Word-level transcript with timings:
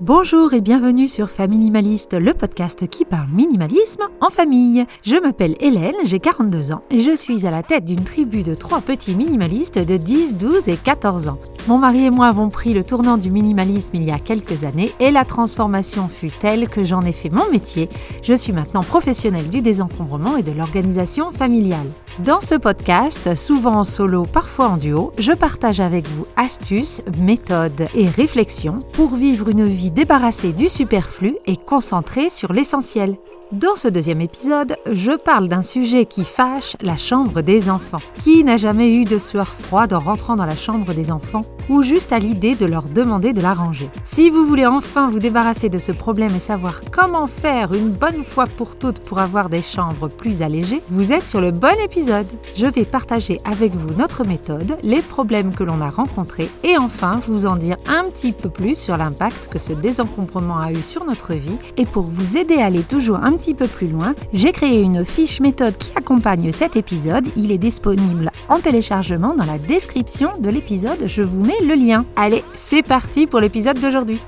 Bonjour 0.00 0.54
et 0.54 0.60
bienvenue 0.60 1.08
sur 1.08 1.28
Familimaliste, 1.28 2.14
le 2.14 2.32
podcast 2.32 2.86
qui 2.86 3.04
parle 3.04 3.26
minimalisme 3.32 4.02
en 4.20 4.30
famille. 4.30 4.86
Je 5.02 5.16
m'appelle 5.16 5.56
Hélène, 5.58 5.96
j'ai 6.04 6.20
42 6.20 6.70
ans 6.70 6.84
et 6.92 7.00
je 7.00 7.16
suis 7.16 7.48
à 7.48 7.50
la 7.50 7.64
tête 7.64 7.84
d'une 7.84 8.04
tribu 8.04 8.44
de 8.44 8.54
trois 8.54 8.80
petits 8.80 9.16
minimalistes 9.16 9.80
de 9.80 9.96
10, 9.96 10.36
12 10.36 10.68
et 10.68 10.76
14 10.76 11.26
ans. 11.26 11.38
Mon 11.68 11.76
mari 11.76 12.06
et 12.06 12.10
moi 12.10 12.28
avons 12.28 12.48
pris 12.48 12.72
le 12.72 12.82
tournant 12.82 13.18
du 13.18 13.30
minimalisme 13.30 13.90
il 13.96 14.04
y 14.04 14.10
a 14.10 14.18
quelques 14.18 14.64
années 14.64 14.90
et 15.00 15.10
la 15.10 15.26
transformation 15.26 16.08
fut 16.08 16.30
telle 16.30 16.66
que 16.66 16.82
j'en 16.82 17.02
ai 17.02 17.12
fait 17.12 17.28
mon 17.28 17.46
métier. 17.50 17.90
Je 18.22 18.32
suis 18.32 18.54
maintenant 18.54 18.82
professionnelle 18.82 19.50
du 19.50 19.60
désencombrement 19.60 20.38
et 20.38 20.42
de 20.42 20.52
l'organisation 20.52 21.30
familiale. 21.30 21.86
Dans 22.20 22.40
ce 22.40 22.54
podcast, 22.54 23.34
souvent 23.34 23.74
en 23.74 23.84
solo, 23.84 24.22
parfois 24.22 24.68
en 24.68 24.76
duo, 24.78 25.12
je 25.18 25.32
partage 25.32 25.80
avec 25.80 26.08
vous 26.08 26.24
astuces, 26.36 27.02
méthodes 27.18 27.86
et 27.94 28.08
réflexions 28.08 28.82
pour 28.94 29.14
vivre 29.14 29.50
une 29.50 29.66
vie 29.66 29.90
débarrasser 29.90 30.52
du 30.54 30.70
superflu 30.70 31.36
et 31.44 31.58
concentrer 31.58 32.30
sur 32.30 32.54
l'essentiel. 32.54 33.18
Dans 33.52 33.76
ce 33.76 33.88
deuxième 33.88 34.22
épisode, 34.22 34.76
je 34.90 35.12
parle 35.12 35.48
d'un 35.48 35.62
sujet 35.62 36.06
qui 36.06 36.24
fâche 36.24 36.76
la 36.80 36.96
chambre 36.96 37.42
des 37.42 37.68
enfants. 37.70 38.00
Qui 38.20 38.44
n'a 38.44 38.56
jamais 38.56 38.94
eu 38.94 39.04
de 39.04 39.18
sueur 39.18 39.48
froide 39.48 39.92
en 39.92 40.00
rentrant 40.00 40.36
dans 40.36 40.44
la 40.44 40.56
chambre 40.56 40.92
des 40.92 41.10
enfants? 41.10 41.44
Ou 41.68 41.82
juste 41.82 42.12
à 42.12 42.18
l'idée 42.18 42.54
de 42.54 42.66
leur 42.66 42.84
demander 42.84 43.32
de 43.32 43.40
la 43.40 43.54
ranger 43.54 43.90
Si 44.04 44.30
vous 44.30 44.46
voulez 44.46 44.66
enfin 44.66 45.08
vous 45.08 45.18
débarrasser 45.18 45.68
de 45.68 45.78
ce 45.78 45.92
problème 45.92 46.34
et 46.34 46.40
savoir 46.40 46.80
comment 46.92 47.26
faire 47.26 47.74
une 47.74 47.90
bonne 47.90 48.24
fois 48.24 48.44
pour 48.56 48.76
toutes 48.76 48.98
pour 49.00 49.18
avoir 49.18 49.48
des 49.48 49.62
chambres 49.62 50.08
plus 50.08 50.42
allégées, 50.42 50.82
vous 50.88 51.12
êtes 51.12 51.26
sur 51.26 51.40
le 51.40 51.50
bon 51.50 51.76
épisode. 51.84 52.26
Je 52.56 52.66
vais 52.66 52.84
partager 52.84 53.40
avec 53.44 53.74
vous 53.74 53.94
notre 53.94 54.26
méthode, 54.26 54.76
les 54.82 55.02
problèmes 55.02 55.54
que 55.54 55.64
l'on 55.64 55.80
a 55.80 55.90
rencontrés 55.90 56.48
et 56.64 56.76
enfin 56.78 57.20
vous 57.28 57.46
en 57.46 57.56
dire 57.56 57.76
un 57.88 58.04
petit 58.04 58.32
peu 58.32 58.48
plus 58.48 58.78
sur 58.78 58.96
l'impact 58.96 59.48
que 59.50 59.58
ce 59.58 59.72
désencombrement 59.72 60.58
a 60.58 60.72
eu 60.72 60.82
sur 60.82 61.04
notre 61.04 61.34
vie. 61.34 61.58
Et 61.76 61.86
pour 61.86 62.04
vous 62.04 62.36
aider 62.36 62.56
à 62.56 62.66
aller 62.66 62.82
toujours 62.82 63.18
un 63.18 63.32
petit 63.32 63.54
peu 63.54 63.66
plus 63.66 63.88
loin, 63.88 64.14
j'ai 64.32 64.52
créé 64.52 64.82
une 64.82 65.04
fiche 65.04 65.40
méthode 65.40 65.76
qui 65.76 65.90
accompagne 65.94 66.52
cet 66.52 66.76
épisode. 66.76 67.28
Il 67.36 67.52
est 67.52 67.58
disponible 67.58 68.30
en 68.48 68.60
téléchargement 68.60 69.34
dans 69.34 69.44
la 69.44 69.58
description 69.58 70.30
de 70.40 70.48
l'épisode. 70.48 70.98
Je 71.06 71.22
vous 71.22 71.44
mets 71.44 71.57
le 71.66 71.74
lien. 71.74 72.04
Allez, 72.16 72.44
c'est 72.54 72.82
parti 72.82 73.26
pour 73.26 73.40
l'épisode 73.40 73.80
d'aujourd'hui. 73.80 74.20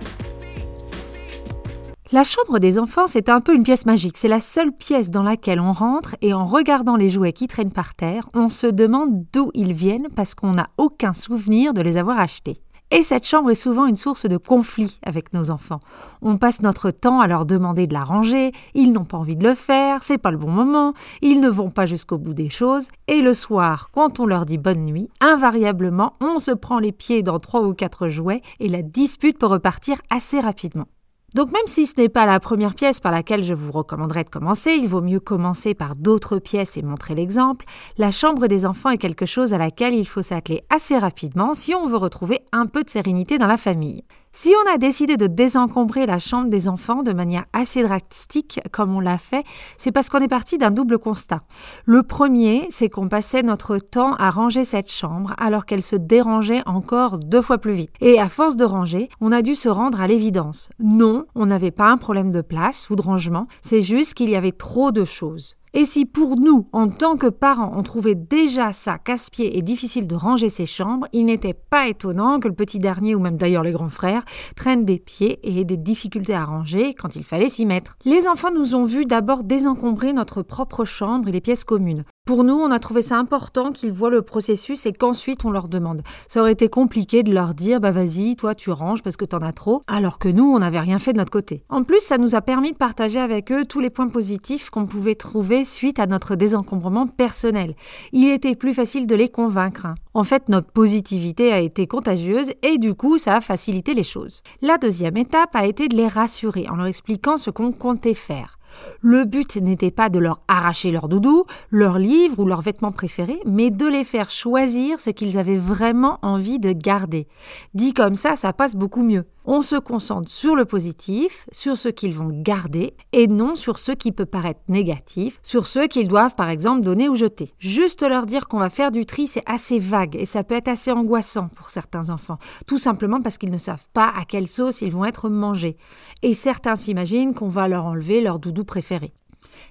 La 2.12 2.25
chambre 2.25 2.59
des 2.59 2.81
enfants, 2.81 3.06
c'est 3.06 3.28
un 3.28 3.41
peu 3.41 3.55
une 3.55 3.62
pièce 3.62 3.86
magique. 3.86 4.17
C'est 4.17 4.27
la 4.27 4.41
seule 4.41 4.73
pièce 4.73 5.11
dans 5.11 5.23
laquelle 5.23 5.61
on 5.61 5.73
rentre 5.73 6.17
et 6.23 6.34
en 6.34 6.45
regardant 6.45 6.97
les 6.97 7.08
jouets 7.08 7.33
qui 7.33 7.47
traînent 7.47 7.70
par 7.70 7.95
terre, 7.95 8.28
on 8.34 8.48
se 8.48 8.67
demande 8.67 9.25
d'où 9.33 9.51
ils 9.55 9.73
viennent 9.73 10.08
parce 10.17 10.34
qu'on 10.34 10.53
n'a 10.53 10.70
aucun 10.77 11.12
souvenir 11.12 11.73
de 11.73 11.83
les 11.83 11.97
avoir 11.97 12.19
achetés. 12.19 12.56
Et 12.92 13.02
cette 13.02 13.24
chambre 13.24 13.50
est 13.50 13.55
souvent 13.55 13.86
une 13.86 13.96
source 13.96 14.27
de 14.27 14.36
conflit 14.36 14.98
avec 15.05 15.33
nos 15.33 15.50
enfants. 15.50 15.78
On 16.22 16.38
passe 16.38 16.60
notre 16.60 16.91
temps 16.91 17.20
à 17.20 17.28
leur 17.28 17.46
demander 17.46 17.86
de 17.86 17.94
la 17.94 18.02
ranger, 18.02 18.50
ils 18.74 18.92
n'ont 18.92 19.05
pas 19.05 19.16
envie 19.16 19.36
de 19.36 19.48
le 19.48 19.55
faire, 19.55 20.02
c'est 20.02 20.19
pas 20.19 20.33
le 20.33 20.38
bon 20.38 20.50
moment, 20.50 20.94
ils 21.22 21.41
ne 21.41 21.48
vont 21.48 21.70
pas 21.70 21.86
jusqu'au 21.86 22.18
bout 22.18 22.34
des 22.34 22.48
choses, 22.48 22.88
et 23.06 23.22
le 23.22 23.33
soir, 23.33 23.91
quand 23.92 24.18
on 24.18 24.27
leur 24.27 24.44
dit 24.44 24.58
bonne 24.58 24.84
nuit, 24.84 25.08
invariablement, 25.20 26.14
on 26.20 26.41
se 26.41 26.50
prend 26.50 26.80
les 26.80 26.92
pieds 26.92 27.22
dans 27.22 27.38
trois 27.38 27.62
ou 27.62 27.74
quatre 27.74 28.08
jouets 28.08 28.42
et 28.58 28.68
la 28.68 28.83
dispute 28.83 29.38
peut 29.38 29.46
repartir 29.46 30.00
assez 30.11 30.41
rapidement. 30.41 30.86
Donc 31.34 31.53
même 31.53 31.67
si 31.67 31.86
ce 31.86 32.00
n'est 32.00 32.09
pas 32.09 32.27
la 32.27 32.41
première 32.41 32.75
pièce 32.75 32.98
par 32.98 33.12
laquelle 33.12 33.42
je 33.42 33.55
vous 33.55 33.70
recommanderais 33.70 34.25
de 34.25 34.31
commencer, 34.31 34.73
il 34.73 34.89
vaut 34.89 35.00
mieux 35.00 35.20
commencer 35.20 35.75
par 35.75 35.95
d'autres 35.95 36.39
pièces 36.39 36.77
et 36.77 36.83
montrer 36.83 37.14
l'exemple, 37.14 37.67
la 37.98 38.11
chambre 38.11 38.48
des 38.48 38.67
enfants 38.67 38.91
est 38.91 38.98
quelque 38.98 39.27
chose 39.27 39.55
à 39.55 39.58
laquelle 39.58 39.95
il 39.95 40.06
faut 40.06 40.23
s'atteler 40.23 40.62
assez 40.70 40.98
rapidement 40.98 41.55
si 41.55 41.75
on 41.75 41.86
veut 41.86 41.97
retrouver 41.97 42.41
un 42.53 42.67
peu 42.67 42.83
de 42.83 42.91
sérénité 42.91 43.39
dans 43.39 43.47
la 43.47 43.56
famille. 43.56 44.03
Si 44.33 44.55
on 44.55 44.73
a 44.73 44.78
décidé 44.78 45.17
de 45.17 45.27
désencombrer 45.27 46.06
la 46.06 46.20
chambre 46.20 46.50
des 46.50 46.69
enfants 46.69 47.03
de 47.03 47.12
manière 47.12 47.47
assez 47.53 47.83
drastique, 47.83 48.61
comme 48.70 48.95
on 48.95 49.00
l'a 49.00 49.19
fait, 49.19 49.45
c'est 49.77 49.91
parce 49.91 50.08
qu'on 50.08 50.20
est 50.20 50.29
parti 50.29 50.57
d'un 50.57 50.70
double 50.70 51.01
constat. 51.01 51.42
Le 51.85 52.05
premier, 52.05 52.69
c'est 52.70 52.89
qu'on 52.89 53.08
passait 53.08 53.42
notre 53.42 53.79
temps 53.79 54.14
à 54.14 54.30
ranger 54.30 54.64
cette 54.64 54.90
chambre 54.90 55.35
alors 55.36 55.67
qu'elle 55.67 55.83
se 55.83 55.96
dérangeait 55.96 56.63
encore 56.67 57.19
deux 57.19 57.42
fois 57.42 57.58
plus 57.58 57.73
vite. 57.73 57.90
Et 58.01 58.20
à 58.20 58.29
force 58.29 58.57
de 58.57 58.64
ranger, 58.64 59.08
on 59.20 59.33
a 59.33 59.42
dû 59.42 59.57
se 59.57 59.69
rendre 59.69 60.01
à 60.01 60.07
l'évidence. 60.07 60.69
Non, 60.79 61.27
on 61.35 61.46
n'avait 61.46 61.73
pas 61.73 61.90
un 61.90 61.96
problème 61.96 62.30
de 62.30 62.40
place 62.40 62.89
ou 62.89 62.95
de 62.95 63.02
rangement, 63.02 63.48
c'est 63.63 63.83
juste 63.83 64.14
qu'il 64.14 64.30
y 64.30 64.36
avait 64.36 64.52
trop 64.52 64.92
de 64.92 65.05
choses. 65.05 65.57
Et 65.73 65.85
si 65.85 66.05
pour 66.05 66.35
nous, 66.35 66.67
en 66.73 66.89
tant 66.89 67.17
que 67.17 67.29
parents, 67.29 67.70
on 67.77 67.85
trouvait 67.85 68.17
déjà 68.17 68.73
ça 68.73 68.98
casse-pied 68.98 69.57
et 69.57 69.63
difficile 69.63 70.08
de 70.08 70.17
ranger 70.17 70.48
ses 70.48 70.67
chambres, 70.67 71.07
il 71.13 71.27
n'était 71.27 71.55
pas 71.55 71.86
étonnant 71.86 72.41
que 72.41 72.48
le 72.48 72.55
petit 72.55 72.81
dernier, 72.81 73.14
ou 73.14 73.20
même 73.20 73.36
d'ailleurs 73.36 73.63
les 73.63 73.70
grands 73.70 73.89
frères, 73.89 74.25
traînent 74.57 74.85
des 74.85 74.98
pieds 74.98 75.39
et 75.45 75.61
aient 75.61 75.64
des 75.64 75.77
difficultés 75.77 76.35
à 76.35 76.45
ranger 76.45 76.92
quand 76.95 77.14
il 77.14 77.23
fallait 77.23 77.48
s'y 77.48 77.67
mettre. 77.67 77.97
Les 78.05 78.27
enfants 78.27 78.53
nous 78.53 78.75
ont 78.75 78.83
vus 78.83 79.07
d'abord 79.07 79.45
désencombrer 79.45 80.13
notre 80.13 80.42
propre 80.42 80.85
chambre 80.85 81.29
et 81.29 81.33
les 81.33 81.41
pièces 81.41 81.63
communes. 81.63 82.02
Pour 82.27 82.45
nous, 82.45 82.55
on 82.55 82.70
a 82.70 82.79
trouvé 82.79 83.02
ça 83.02 83.17
important 83.17 83.73
qu'ils 83.73 83.92
voient 83.92 84.11
le 84.11 84.23
processus 84.23 84.87
et 84.87 84.92
qu'ensuite 84.92 85.45
on 85.45 85.51
leur 85.51 85.69
demande. 85.69 86.02
Ça 86.29 86.41
aurait 86.41 86.52
été 86.52 86.69
compliqué 86.69 87.23
de 87.23 87.33
leur 87.33 87.55
dire 87.55 87.81
bah 87.81 87.91
vas-y, 87.91 88.37
toi 88.37 88.55
tu 88.55 88.70
ranges 88.70 89.02
parce 89.02 89.17
que 89.17 89.25
t'en 89.25 89.39
as 89.39 89.52
trop, 89.52 89.83
alors 89.89 90.19
que 90.19 90.29
nous 90.29 90.45
on 90.45 90.61
n'avait 90.61 90.79
rien 90.79 90.98
fait 90.98 91.13
de 91.13 91.19
notre 91.19 91.33
côté. 91.33 91.64
En 91.69 91.83
plus, 91.83 92.01
ça 92.01 92.19
nous 92.19 92.35
a 92.35 92.41
permis 92.41 92.73
de 92.73 92.77
partager 92.77 93.19
avec 93.19 93.51
eux 93.51 93.64
tous 93.64 93.81
les 93.81 93.91
points 93.91 94.08
positifs 94.08 94.70
qu'on 94.70 94.87
pouvait 94.87 95.17
trouver 95.17 95.59
suite 95.64 95.98
à 95.98 96.06
notre 96.06 96.34
désencombrement 96.36 97.06
personnel. 97.06 97.74
Il 98.12 98.30
était 98.30 98.54
plus 98.54 98.74
facile 98.74 99.06
de 99.06 99.14
les 99.14 99.28
convaincre. 99.28 99.88
En 100.14 100.24
fait, 100.24 100.48
notre 100.48 100.70
positivité 100.70 101.52
a 101.52 101.60
été 101.60 101.86
contagieuse 101.86 102.52
et 102.62 102.78
du 102.78 102.94
coup, 102.94 103.18
ça 103.18 103.36
a 103.36 103.40
facilité 103.40 103.94
les 103.94 104.02
choses. 104.02 104.42
La 104.62 104.78
deuxième 104.78 105.16
étape 105.16 105.54
a 105.54 105.66
été 105.66 105.88
de 105.88 105.96
les 105.96 106.08
rassurer 106.08 106.66
en 106.68 106.76
leur 106.76 106.86
expliquant 106.86 107.36
ce 107.36 107.50
qu'on 107.50 107.72
comptait 107.72 108.14
faire. 108.14 108.58
Le 109.00 109.24
but 109.24 109.56
n'était 109.56 109.90
pas 109.90 110.08
de 110.08 110.18
leur 110.18 110.40
arracher 110.48 110.90
leur 110.90 111.08
doudou, 111.08 111.44
leur 111.70 111.98
livre 111.98 112.38
ou 112.38 112.46
leurs 112.46 112.60
vêtements 112.60 112.92
préférés, 112.92 113.40
mais 113.44 113.70
de 113.70 113.86
les 113.86 114.04
faire 114.04 114.30
choisir 114.30 115.00
ce 115.00 115.10
qu'ils 115.10 115.38
avaient 115.38 115.56
vraiment 115.56 116.18
envie 116.22 116.58
de 116.58 116.72
garder. 116.72 117.27
Dit 117.74 117.94
comme 117.94 118.14
ça, 118.14 118.36
ça 118.36 118.52
passe 118.52 118.77
beaucoup 118.77 119.02
mieux. 119.02 119.24
On 119.52 119.62
se 119.62 119.74
concentre 119.74 120.28
sur 120.28 120.55
le 120.55 120.64
positif, 120.64 121.44
sur 121.50 121.77
ce 121.77 121.88
qu'ils 121.88 122.14
vont 122.14 122.30
garder, 122.30 122.94
et 123.11 123.27
non 123.27 123.56
sur 123.56 123.80
ce 123.80 123.90
qui 123.90 124.12
peut 124.12 124.24
paraître 124.24 124.61
négatif, 124.68 125.40
sur 125.42 125.66
ceux 125.66 125.88
qu'ils 125.88 126.06
doivent 126.06 126.36
par 126.36 126.50
exemple 126.50 126.83
donner 126.83 127.08
ou 127.08 127.16
jeter. 127.16 127.52
Juste 127.58 128.08
leur 128.08 128.26
dire 128.26 128.46
qu'on 128.46 128.60
va 128.60 128.70
faire 128.70 128.93
du 128.93 129.06
tri, 129.06 129.26
c'est 129.26 129.43
assez 129.46 129.81
vague 129.81 130.14
et 130.14 130.25
ça 130.25 130.44
peut 130.44 130.55
être 130.55 130.69
assez 130.69 130.93
angoissant 130.93 131.49
pour 131.56 131.69
certains 131.69 132.10
enfants, 132.10 132.38
tout 132.69 132.78
simplement 132.78 133.20
parce 133.20 133.38
qu'ils 133.38 133.50
ne 133.50 133.56
savent 133.56 133.88
pas 133.93 134.12
à 134.16 134.25
quelle 134.25 134.46
sauce 134.46 134.82
ils 134.82 134.93
vont 134.93 135.05
être 135.05 135.28
mangés. 135.28 135.76
Et 136.22 136.32
certains 136.32 136.76
s'imaginent 136.76 137.34
qu'on 137.34 137.49
va 137.49 137.66
leur 137.66 137.87
enlever 137.87 138.20
leur 138.20 138.38
doudou 138.38 138.62
préféré. 138.62 139.12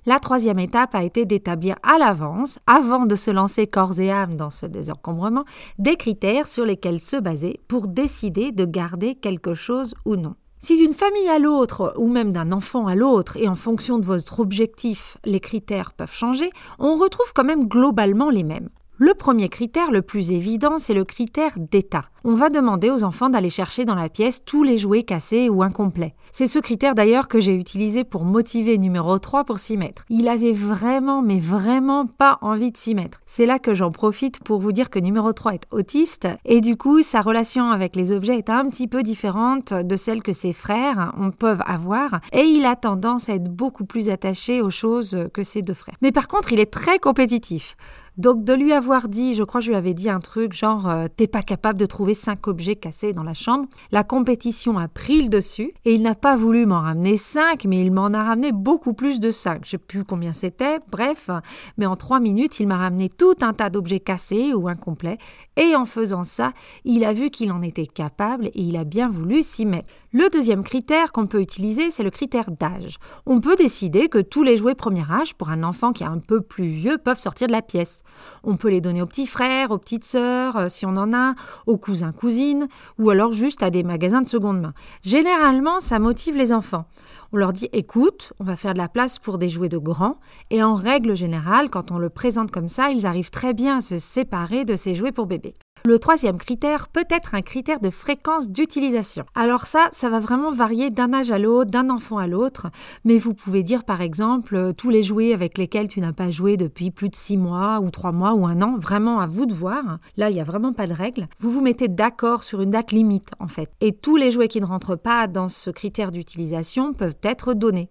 La 0.05 0.19
troisième 0.19 0.59
étape 0.59 0.95
a 0.95 1.03
été 1.03 1.25
d'établir 1.25 1.75
à 1.83 1.97
l'avance, 1.97 2.59
avant 2.67 3.05
de 3.05 3.15
se 3.15 3.31
lancer 3.31 3.67
corps 3.67 3.99
et 3.99 4.11
âme 4.11 4.35
dans 4.35 4.49
ce 4.49 4.65
désencombrement, 4.65 5.45
des 5.77 5.95
critères 5.95 6.47
sur 6.47 6.65
lesquels 6.65 6.99
se 6.99 7.17
baser 7.17 7.59
pour 7.67 7.87
décider 7.87 8.51
de 8.51 8.65
garder 8.65 9.15
quelque 9.15 9.53
chose 9.53 9.95
ou 10.05 10.15
non. 10.15 10.35
Si 10.61 10.75
d'une 10.75 10.93
famille 10.93 11.29
à 11.29 11.39
l'autre, 11.39 11.93
ou 11.97 12.09
même 12.09 12.33
d'un 12.33 12.51
enfant 12.51 12.87
à 12.87 12.95
l'autre, 12.95 13.37
et 13.37 13.47
en 13.47 13.55
fonction 13.55 13.97
de 13.97 14.05
votre 14.05 14.41
objectif, 14.41 15.17
les 15.23 15.39
critères 15.39 15.93
peuvent 15.93 16.13
changer, 16.13 16.49
on 16.79 16.95
retrouve 16.95 17.31
quand 17.33 17.45
même 17.45 17.67
globalement 17.67 18.29
les 18.29 18.43
mêmes. 18.43 18.69
Le 19.01 19.13
premier 19.13 19.47
critère, 19.47 19.91
le 19.91 20.01
plus 20.01 20.33
évident, 20.33 20.77
c'est 20.77 20.93
le 20.93 21.05
critère 21.05 21.53
d'état. 21.55 22.03
On 22.25 22.35
va 22.35 22.49
demander 22.49 22.91
aux 22.91 23.05
enfants 23.05 23.29
d'aller 23.29 23.49
chercher 23.49 23.85
dans 23.85 23.95
la 23.95 24.09
pièce 24.09 24.43
tous 24.43 24.61
les 24.61 24.77
jouets 24.77 25.03
cassés 25.03 25.47
ou 25.47 25.63
incomplets. 25.63 26.15
C'est 26.33 26.47
ce 26.47 26.59
critère 26.59 26.95
d'ailleurs 26.95 27.29
que 27.29 27.39
j'ai 27.39 27.55
utilisé 27.55 28.03
pour 28.03 28.25
motiver 28.25 28.77
numéro 28.77 29.17
3 29.17 29.45
pour 29.45 29.59
s'y 29.59 29.77
mettre. 29.77 30.03
Il 30.09 30.27
avait 30.27 30.51
vraiment, 30.51 31.21
mais 31.21 31.39
vraiment 31.39 32.07
pas 32.07 32.39
envie 32.41 32.71
de 32.71 32.77
s'y 32.77 32.93
mettre. 32.93 33.21
C'est 33.25 33.45
là 33.45 33.57
que 33.57 33.73
j'en 33.73 33.89
profite 33.89 34.43
pour 34.43 34.59
vous 34.59 34.73
dire 34.73 34.89
que 34.89 34.99
numéro 34.99 35.31
3 35.31 35.53
est 35.53 35.67
autiste 35.71 36.27
et 36.43 36.59
du 36.59 36.75
coup, 36.75 37.01
sa 37.01 37.21
relation 37.21 37.71
avec 37.71 37.95
les 37.95 38.11
objets 38.11 38.37
est 38.37 38.49
un 38.49 38.67
petit 38.67 38.89
peu 38.89 39.01
différente 39.01 39.73
de 39.73 39.95
celle 39.95 40.21
que 40.21 40.33
ses 40.33 40.51
frères 40.51 41.13
peuvent 41.39 41.63
avoir 41.65 42.19
et 42.33 42.43
il 42.43 42.65
a 42.65 42.75
tendance 42.75 43.29
à 43.29 43.35
être 43.35 43.49
beaucoup 43.49 43.85
plus 43.85 44.09
attaché 44.09 44.61
aux 44.61 44.69
choses 44.69 45.29
que 45.33 45.43
ses 45.43 45.61
deux 45.61 45.73
frères. 45.73 45.95
Mais 46.01 46.11
par 46.11 46.27
contre, 46.27 46.51
il 46.51 46.59
est 46.59 46.69
très 46.69 46.99
compétitif. 46.99 47.77
Donc 48.19 48.43
de 48.43 48.53
lui 48.53 48.73
avoir 48.73 49.07
dit, 49.07 49.33
je 49.33 49.43
crois 49.43 49.61
que 49.61 49.65
je 49.65 49.71
lui 49.71 49.77
avais 49.77 49.93
dit 49.93 50.09
un 50.09 50.19
truc 50.19 50.51
genre 50.51 50.89
euh, 50.89 51.07
t'es 51.07 51.25
pas 51.25 51.41
capable 51.41 51.79
de 51.79 51.85
trouver 51.85 52.13
cinq 52.13 52.49
objets 52.49 52.75
cassés 52.75 53.13
dans 53.13 53.23
la 53.23 53.33
chambre, 53.33 53.69
la 53.93 54.03
compétition 54.03 54.77
a 54.77 54.89
pris 54.89 55.21
le 55.21 55.29
dessus 55.29 55.71
et 55.85 55.93
il 55.93 56.01
n'a 56.01 56.15
pas 56.15 56.35
voulu 56.35 56.65
m'en 56.65 56.81
ramener 56.81 57.15
cinq, 57.15 57.63
mais 57.63 57.79
il 57.79 57.93
m'en 57.93 58.07
a 58.07 58.21
ramené 58.21 58.51
beaucoup 58.51 58.91
plus 58.91 59.21
de 59.21 59.31
cinq. 59.31 59.61
Je 59.63 59.69
sais 59.69 59.77
plus 59.77 60.03
combien 60.03 60.33
c'était, 60.33 60.79
bref, 60.91 61.29
mais 61.77 61.85
en 61.85 61.95
trois 61.95 62.19
minutes 62.19 62.59
il 62.59 62.67
m'a 62.67 62.75
ramené 62.75 63.07
tout 63.07 63.35
un 63.39 63.53
tas 63.53 63.69
d'objets 63.69 64.01
cassés 64.01 64.53
ou 64.53 64.67
incomplets 64.67 65.17
Et 65.61 65.75
en 65.75 65.85
faisant 65.85 66.23
ça, 66.23 66.53
il 66.85 67.03
a 67.03 67.11
vu 67.11 67.29
qu'il 67.29 67.51
en 67.51 67.61
était 67.61 67.85
capable 67.85 68.47
et 68.47 68.61
il 68.61 68.77
a 68.77 68.85
bien 68.85 69.09
voulu 69.09 69.43
s'y 69.43 69.65
mettre. 69.65 69.89
Le 70.13 70.29
deuxième 70.29 70.63
critère 70.63 71.11
qu'on 71.11 71.27
peut 71.27 71.41
utiliser, 71.41 71.91
c'est 71.91 72.01
le 72.01 72.09
critère 72.09 72.49
d'âge. 72.49 72.97
On 73.25 73.41
peut 73.41 73.57
décider 73.57 74.07
que 74.07 74.19
tous 74.19 74.41
les 74.41 74.55
jouets 74.55 74.73
premier 74.73 75.03
âge, 75.11 75.35
pour 75.35 75.49
un 75.49 75.63
enfant 75.63 75.91
qui 75.91 76.03
est 76.03 76.07
un 76.07 76.17
peu 76.17 76.39
plus 76.39 76.69
vieux, 76.69 76.97
peuvent 76.97 77.19
sortir 77.19 77.47
de 77.47 77.51
la 77.51 77.61
pièce. 77.61 78.03
On 78.43 78.55
peut 78.55 78.69
les 78.69 78.79
donner 78.79 79.01
aux 79.01 79.05
petits 79.05 79.27
frères, 79.27 79.71
aux 79.71 79.77
petites 79.77 80.05
sœurs, 80.05 80.55
euh, 80.55 80.69
si 80.69 80.85
on 80.85 80.95
en 80.95 81.13
a, 81.13 81.35
aux 81.67 81.77
cousins, 81.77 82.13
cousines, 82.13 82.69
ou 82.97 83.09
alors 83.09 83.33
juste 83.33 83.61
à 83.61 83.69
des 83.69 83.83
magasins 83.83 84.21
de 84.21 84.27
seconde 84.27 84.61
main. 84.61 84.73
Généralement, 85.03 85.81
ça 85.81 85.99
motive 85.99 86.37
les 86.37 86.53
enfants. 86.53 86.85
On 87.31 87.37
leur 87.37 87.53
dit 87.53 87.69
écoute, 87.73 88.33
on 88.39 88.45
va 88.45 88.55
faire 88.55 88.73
de 88.73 88.79
la 88.79 88.87
place 88.87 89.19
pour 89.19 89.37
des 89.37 89.49
jouets 89.49 89.69
de 89.69 89.77
grands, 89.77 90.19
et 90.49 90.63
en 90.63 90.73
règle 90.73 91.15
générale, 91.15 91.69
quand 91.69 91.91
on 91.91 91.99
le 91.99 92.09
présente 92.09 92.49
comme 92.49 92.69
ça, 92.69 92.89
ils 92.89 93.05
arrivent 93.05 93.29
très 93.29 93.53
bien 93.53 93.77
à 93.77 93.81
se 93.81 93.99
séparer 93.99 94.65
de 94.65 94.75
ces 94.75 94.95
jouets 94.95 95.11
pour 95.11 95.27
bébés. 95.27 95.48
Le 95.85 95.97
troisième 95.97 96.37
critère 96.37 96.89
peut 96.89 97.05
être 97.09 97.35
un 97.35 97.41
critère 97.41 97.79
de 97.79 97.89
fréquence 97.89 98.49
d'utilisation. 98.49 99.25
Alors 99.33 99.65
ça, 99.65 99.87
ça 99.93 100.09
va 100.09 100.19
vraiment 100.19 100.51
varier 100.51 100.89
d'un 100.89 101.13
âge 101.13 101.31
à 101.31 101.39
l'autre, 101.39 101.71
d'un 101.71 101.89
enfant 101.89 102.17
à 102.17 102.27
l'autre, 102.27 102.67
mais 103.05 103.17
vous 103.17 103.33
pouvez 103.33 103.63
dire 103.63 103.85
par 103.85 104.01
exemple 104.01 104.55
euh, 104.55 104.73
tous 104.73 104.89
les 104.89 105.03
jouets 105.03 105.33
avec 105.33 105.57
lesquels 105.57 105.87
tu 105.87 106.01
n'as 106.01 106.11
pas 106.11 106.31
joué 106.31 106.57
depuis 106.57 106.91
plus 106.91 107.09
de 107.09 107.15
six 107.15 107.37
mois 107.37 107.79
ou 107.79 107.91
trois 107.91 108.11
mois 108.11 108.33
ou 108.33 108.45
un 108.45 108.61
an, 108.61 108.75
vraiment 108.77 109.19
à 109.19 109.25
vous 109.25 109.45
de 109.45 109.53
voir. 109.53 109.99
Là, 110.17 110.29
il 110.29 110.33
n'y 110.33 110.41
a 110.41 110.45
vraiment 110.45 110.73
pas 110.73 110.85
de 110.85 110.93
règle. 110.93 111.27
Vous 111.39 111.49
vous 111.49 111.61
mettez 111.61 111.87
d'accord 111.87 112.43
sur 112.43 112.61
une 112.61 112.71
date 112.71 112.91
limite 112.91 113.29
en 113.39 113.47
fait. 113.47 113.71
Et 113.79 113.93
tous 113.93 114.17
les 114.17 114.31
jouets 114.31 114.49
qui 114.49 114.59
ne 114.59 114.65
rentrent 114.65 114.97
pas 114.97 115.27
dans 115.27 115.47
ce 115.47 115.69
critère 115.69 116.11
d'utilisation 116.11 116.93
peuvent 116.93 117.17
être 117.23 117.53
donnés. 117.53 117.89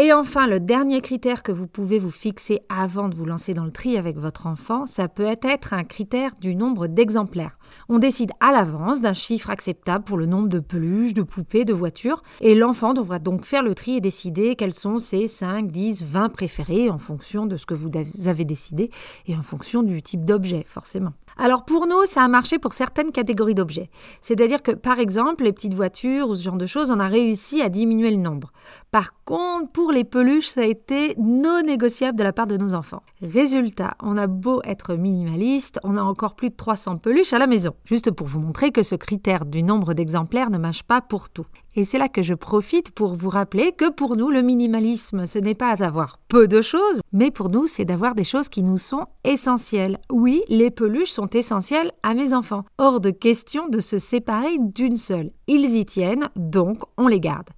Et 0.00 0.12
enfin, 0.12 0.46
le 0.46 0.60
dernier 0.60 1.00
critère 1.00 1.42
que 1.42 1.50
vous 1.50 1.66
pouvez 1.66 1.98
vous 1.98 2.12
fixer 2.12 2.60
avant 2.68 3.08
de 3.08 3.16
vous 3.16 3.24
lancer 3.24 3.52
dans 3.52 3.64
le 3.64 3.72
tri 3.72 3.98
avec 3.98 4.16
votre 4.16 4.46
enfant, 4.46 4.86
ça 4.86 5.08
peut 5.08 5.34
être 5.42 5.72
un 5.72 5.82
critère 5.82 6.36
du 6.40 6.54
nombre 6.54 6.86
d'exemplaires. 6.86 7.58
On 7.88 7.98
décide 7.98 8.30
à 8.38 8.52
l'avance 8.52 9.00
d'un 9.00 9.12
chiffre 9.12 9.50
acceptable 9.50 10.04
pour 10.04 10.16
le 10.16 10.26
nombre 10.26 10.46
de 10.46 10.60
peluches, 10.60 11.14
de 11.14 11.22
poupées, 11.22 11.64
de 11.64 11.72
voitures, 11.72 12.22
et 12.40 12.54
l'enfant 12.54 12.94
devra 12.94 13.18
donc 13.18 13.44
faire 13.44 13.64
le 13.64 13.74
tri 13.74 13.96
et 13.96 14.00
décider 14.00 14.54
quels 14.54 14.72
sont 14.72 15.00
ses 15.00 15.26
5, 15.26 15.66
10, 15.66 16.04
20 16.04 16.28
préférés 16.28 16.90
en 16.90 16.98
fonction 16.98 17.46
de 17.46 17.56
ce 17.56 17.66
que 17.66 17.74
vous 17.74 17.90
avez 18.28 18.44
décidé 18.44 18.90
et 19.26 19.34
en 19.34 19.42
fonction 19.42 19.82
du 19.82 20.00
type 20.00 20.24
d'objet, 20.24 20.62
forcément. 20.64 21.14
Alors 21.40 21.64
pour 21.64 21.86
nous, 21.86 22.04
ça 22.04 22.22
a 22.22 22.28
marché 22.28 22.58
pour 22.58 22.72
certaines 22.72 23.12
catégories 23.12 23.54
d'objets. 23.54 23.90
C'est-à-dire 24.20 24.60
que 24.60 24.72
par 24.72 24.98
exemple, 24.98 25.44
les 25.44 25.52
petites 25.52 25.74
voitures 25.74 26.28
ou 26.28 26.34
ce 26.34 26.42
genre 26.42 26.56
de 26.56 26.66
choses, 26.66 26.90
on 26.90 26.98
a 26.98 27.06
réussi 27.06 27.62
à 27.62 27.68
diminuer 27.68 28.10
le 28.10 28.16
nombre. 28.16 28.52
Par 28.90 29.12
contre, 29.24 29.70
pour 29.70 29.92
les 29.92 30.02
peluches, 30.02 30.48
ça 30.48 30.62
a 30.62 30.64
été 30.64 31.14
non 31.16 31.62
négociable 31.62 32.18
de 32.18 32.24
la 32.24 32.32
part 32.32 32.48
de 32.48 32.56
nos 32.56 32.74
enfants. 32.74 33.04
Résultat, 33.22 33.94
on 34.02 34.16
a 34.16 34.26
beau 34.26 34.60
être 34.64 34.94
minimaliste, 34.94 35.78
on 35.84 35.96
a 35.96 36.02
encore 36.02 36.34
plus 36.34 36.50
de 36.50 36.56
300 36.56 36.96
peluches 36.98 37.32
à 37.32 37.38
la 37.38 37.46
maison. 37.46 37.72
Juste 37.84 38.10
pour 38.10 38.26
vous 38.26 38.40
montrer 38.40 38.72
que 38.72 38.82
ce 38.82 38.96
critère 38.96 39.44
du 39.44 39.62
nombre 39.62 39.94
d'exemplaires 39.94 40.50
ne 40.50 40.58
marche 40.58 40.82
pas 40.82 41.00
pour 41.00 41.28
tout. 41.28 41.46
Et 41.78 41.84
c'est 41.84 41.98
là 41.98 42.08
que 42.08 42.22
je 42.22 42.34
profite 42.34 42.90
pour 42.90 43.14
vous 43.14 43.28
rappeler 43.28 43.70
que 43.70 43.88
pour 43.88 44.16
nous, 44.16 44.30
le 44.30 44.42
minimalisme, 44.42 45.26
ce 45.26 45.38
n'est 45.38 45.54
pas 45.54 45.76
d'avoir 45.76 46.18
peu 46.26 46.48
de 46.48 46.60
choses, 46.60 46.98
mais 47.12 47.30
pour 47.30 47.50
nous, 47.50 47.68
c'est 47.68 47.84
d'avoir 47.84 48.16
des 48.16 48.24
choses 48.24 48.48
qui 48.48 48.64
nous 48.64 48.78
sont 48.78 49.06
essentielles. 49.22 49.98
Oui, 50.10 50.42
les 50.48 50.72
peluches 50.72 51.12
sont 51.12 51.28
essentielles 51.28 51.92
à 52.02 52.14
mes 52.14 52.34
enfants. 52.34 52.64
Hors 52.78 52.98
de 52.98 53.10
question 53.10 53.68
de 53.68 53.78
se 53.78 53.98
séparer 53.98 54.58
d'une 54.58 54.96
seule. 54.96 55.30
Ils 55.48 55.74
y 55.76 55.84
tiennent, 55.86 56.28
donc 56.36 56.82
on 56.98 57.08
les 57.08 57.20
garde. 57.20 57.48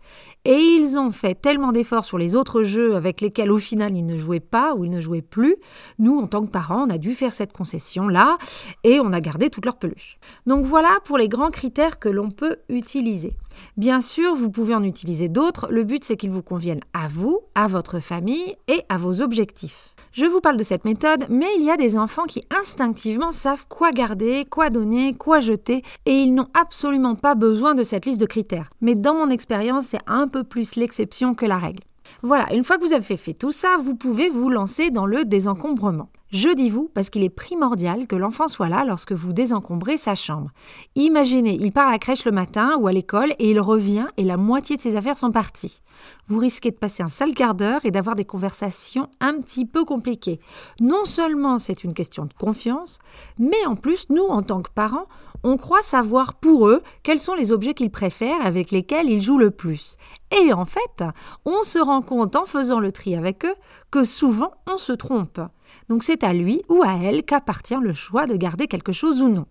Et 0.45 0.57
ils 0.57 0.97
ont 0.97 1.11
fait 1.11 1.35
tellement 1.35 1.73
d'efforts 1.73 2.05
sur 2.07 2.17
les 2.17 2.35
autres 2.35 2.63
jeux 2.63 2.95
avec 2.95 3.21
lesquels 3.21 3.51
au 3.51 3.59
final 3.59 3.95
ils 3.95 4.07
ne 4.07 4.17
jouaient 4.17 4.41
pas 4.41 4.75
ou 4.75 4.85
ils 4.85 4.91
ne 4.91 5.01
jouaient 5.01 5.21
plus. 5.21 5.57
Nous, 5.99 6.19
en 6.19 6.27
tant 6.27 6.43
que 6.43 6.51
parents, 6.51 6.87
on 6.87 6.91
a 6.91 6.99
dû 6.99 7.13
faire 7.13 7.35
cette 7.35 7.53
concession-là 7.53 8.39
et 8.85 9.01
on 9.01 9.13
a 9.13 9.21
gardé 9.21 9.51
toutes 9.51 9.67
leurs 9.67 9.79
peluches. 9.79 10.19
Donc 10.47 10.65
voilà 10.65 10.99
pour 11.05 11.19
les 11.19 11.29
grands 11.29 11.51
critères 11.51 11.99
que 11.99 12.09
l'on 12.09 12.31
peut 12.31 12.57
utiliser. 12.69 13.37
Bien 13.77 14.01
sûr, 14.01 14.35
vous 14.35 14.51
pouvez 14.51 14.75
en 14.75 14.85
utiliser 14.85 15.29
d'autres. 15.29 15.67
Le 15.71 15.85
but, 15.85 16.05
c'est 16.05 16.17
qu'ils 16.17 16.31
vous 16.31 16.43
conviennent 16.43 16.85
à 16.95 17.09
vous, 17.09 17.41
à 17.55 17.67
votre 17.67 17.99
famille 17.99 18.57
et 18.69 18.83
à 18.89 18.97
vos 18.97 19.21
objectifs. 19.21 19.95
Je 20.13 20.27
vous 20.27 20.41
parle 20.41 20.57
de 20.57 20.65
cette 20.65 20.85
méthode, 20.85 21.27
mais 21.29 21.47
il 21.57 21.65
y 21.65 21.71
a 21.71 21.77
des 21.77 21.97
enfants 21.97 22.25
qui 22.25 22.43
instinctivement 22.51 23.31
savent 23.31 23.67
quoi 23.69 23.93
garder, 23.93 24.45
quoi 24.45 24.69
donner, 24.69 25.15
quoi 25.15 25.39
jeter, 25.39 25.83
et 26.05 26.15
ils 26.15 26.35
n'ont 26.35 26.49
absolument 26.53 27.15
pas 27.15 27.37
besoin 27.37 27.77
de 27.77 27.80
cette 27.83 28.07
liste 28.07 28.21
de 28.21 28.27
critères. 28.27 28.71
Mais 28.81 28.95
dans 28.95 29.15
mon 29.15 29.31
expérience, 29.31 29.87
c'est 29.87 30.01
un 30.07 30.29
peu 30.29 30.45
plus 30.45 30.77
l'exception 30.77 31.35
que 31.35 31.47
la 31.47 31.59
règle. 31.59 31.83
Voilà, 32.23 32.53
une 32.53 32.65
fois 32.65 32.79
que 32.79 32.85
vous 32.85 32.93
avez 32.93 33.17
fait 33.17 33.35
tout 33.35 33.53
ça, 33.53 33.77
vous 33.83 33.95
pouvez 33.95 34.29
vous 34.29 34.51
lancer 34.51 34.91
dans 34.91 35.07
le 35.07 35.25
désencombrement. 35.25 36.11
Je 36.31 36.49
dis 36.55 36.71
vous 36.71 36.89
parce 36.95 37.11
qu'il 37.11 37.25
est 37.25 37.29
primordial 37.29 38.07
que 38.07 38.15
l'enfant 38.15 38.47
soit 38.47 38.69
là 38.69 38.85
lorsque 38.87 39.11
vous 39.11 39.33
désencombrez 39.33 39.97
sa 39.97 40.15
chambre. 40.15 40.51
Imaginez, 40.95 41.59
il 41.61 41.73
part 41.73 41.89
à 41.89 41.91
la 41.91 41.99
crèche 41.99 42.25
le 42.25 42.31
matin 42.31 42.77
ou 42.79 42.87
à 42.87 42.93
l'école 42.93 43.33
et 43.41 43.51
il 43.51 43.59
revient 43.59 44.07
et 44.17 44.23
la 44.23 44.37
moitié 44.37 44.77
de 44.77 44.81
ses 44.81 44.95
affaires 44.95 45.19
sont 45.19 45.33
parties. 45.33 45.83
Vous 46.29 46.39
risquez 46.39 46.71
de 46.71 46.77
passer 46.77 47.03
un 47.03 47.09
sale 47.09 47.35
quart 47.35 47.57
d'heure 47.57 47.85
et 47.85 47.91
d'avoir 47.91 48.15
des 48.15 48.25
conversations 48.25 49.09
un 49.19 49.41
petit 49.41 49.67
peu 49.67 49.85
compliquées. 49.85 50.39
Non 50.81 51.05
seulement 51.05 51.59
c'est 51.59 51.83
une 51.83 51.95
question 51.95 52.27
de 52.27 52.33
confiance, 52.33 53.01
mais 53.41 53.67
en 53.67 53.75
plus, 53.75 54.07
nous, 54.09 54.23
en 54.23 54.43
tant 54.43 54.63
que 54.63 54.71
parents, 54.71 55.07
on 55.43 55.57
croit 55.57 55.83
savoir 55.83 56.35
pour 56.35 56.69
eux 56.69 56.83
quels 57.03 57.19
sont 57.19 57.35
les 57.35 57.51
objets 57.51 57.75
qu'ils 57.75 57.91
préfèrent 57.91 58.47
avec 58.47 58.71
lesquels 58.71 59.11
ils 59.11 59.23
jouent 59.23 59.39
le 59.39 59.51
plus. 59.51 59.97
Et 60.45 60.53
en 60.53 60.65
fait, 60.65 61.03
on 61.45 61.65
se 61.65 61.81
rend 61.81 62.03
compte 62.03 62.37
en 62.37 62.45
faisant 62.45 62.79
le 62.79 62.93
tri 62.93 63.17
avec 63.17 63.45
eux 63.45 63.55
que 63.91 64.05
souvent 64.05 64.53
on 64.69 64.79
se 64.79 64.93
trompe. 64.93 65.41
Donc 65.89 66.03
c'est 66.03 66.25
à 66.25 66.33
lui 66.33 66.63
ou 66.69 66.83
à 66.83 66.95
elle 67.03 67.25
qu'appartient 67.25 67.75
le 67.81 67.93
choix 67.93 68.27
de 68.27 68.37
garder 68.37 68.67
quelque 68.67 68.93
chose 68.93 69.21
ou 69.21 69.29
non. 69.29 69.47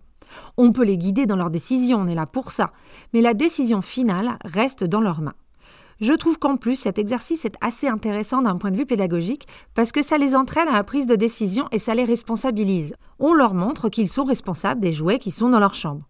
On 0.56 0.72
peut 0.72 0.84
les 0.84 0.98
guider 0.98 1.26
dans 1.26 1.36
leurs 1.36 1.50
décisions, 1.50 1.98
on 1.98 2.06
est 2.06 2.14
là 2.14 2.26
pour 2.26 2.50
ça, 2.52 2.72
mais 3.12 3.20
la 3.20 3.34
décision 3.34 3.82
finale 3.82 4.38
reste 4.44 4.84
dans 4.84 5.00
leurs 5.00 5.20
mains. 5.20 5.34
Je 6.00 6.14
trouve 6.14 6.38
qu'en 6.38 6.56
plus, 6.56 6.76
cet 6.76 6.98
exercice 6.98 7.44
est 7.44 7.56
assez 7.60 7.86
intéressant 7.86 8.40
d'un 8.40 8.56
point 8.56 8.70
de 8.70 8.76
vue 8.76 8.86
pédagogique 8.86 9.46
parce 9.74 9.92
que 9.92 10.00
ça 10.00 10.16
les 10.16 10.34
entraîne 10.34 10.68
à 10.68 10.72
la 10.72 10.84
prise 10.84 11.06
de 11.06 11.14
décision 11.14 11.68
et 11.72 11.78
ça 11.78 11.94
les 11.94 12.04
responsabilise. 12.04 12.94
On 13.18 13.34
leur 13.34 13.52
montre 13.52 13.90
qu'ils 13.90 14.08
sont 14.08 14.24
responsables 14.24 14.80
des 14.80 14.94
jouets 14.94 15.18
qui 15.18 15.30
sont 15.30 15.50
dans 15.50 15.58
leur 15.58 15.74
chambre. 15.74 16.09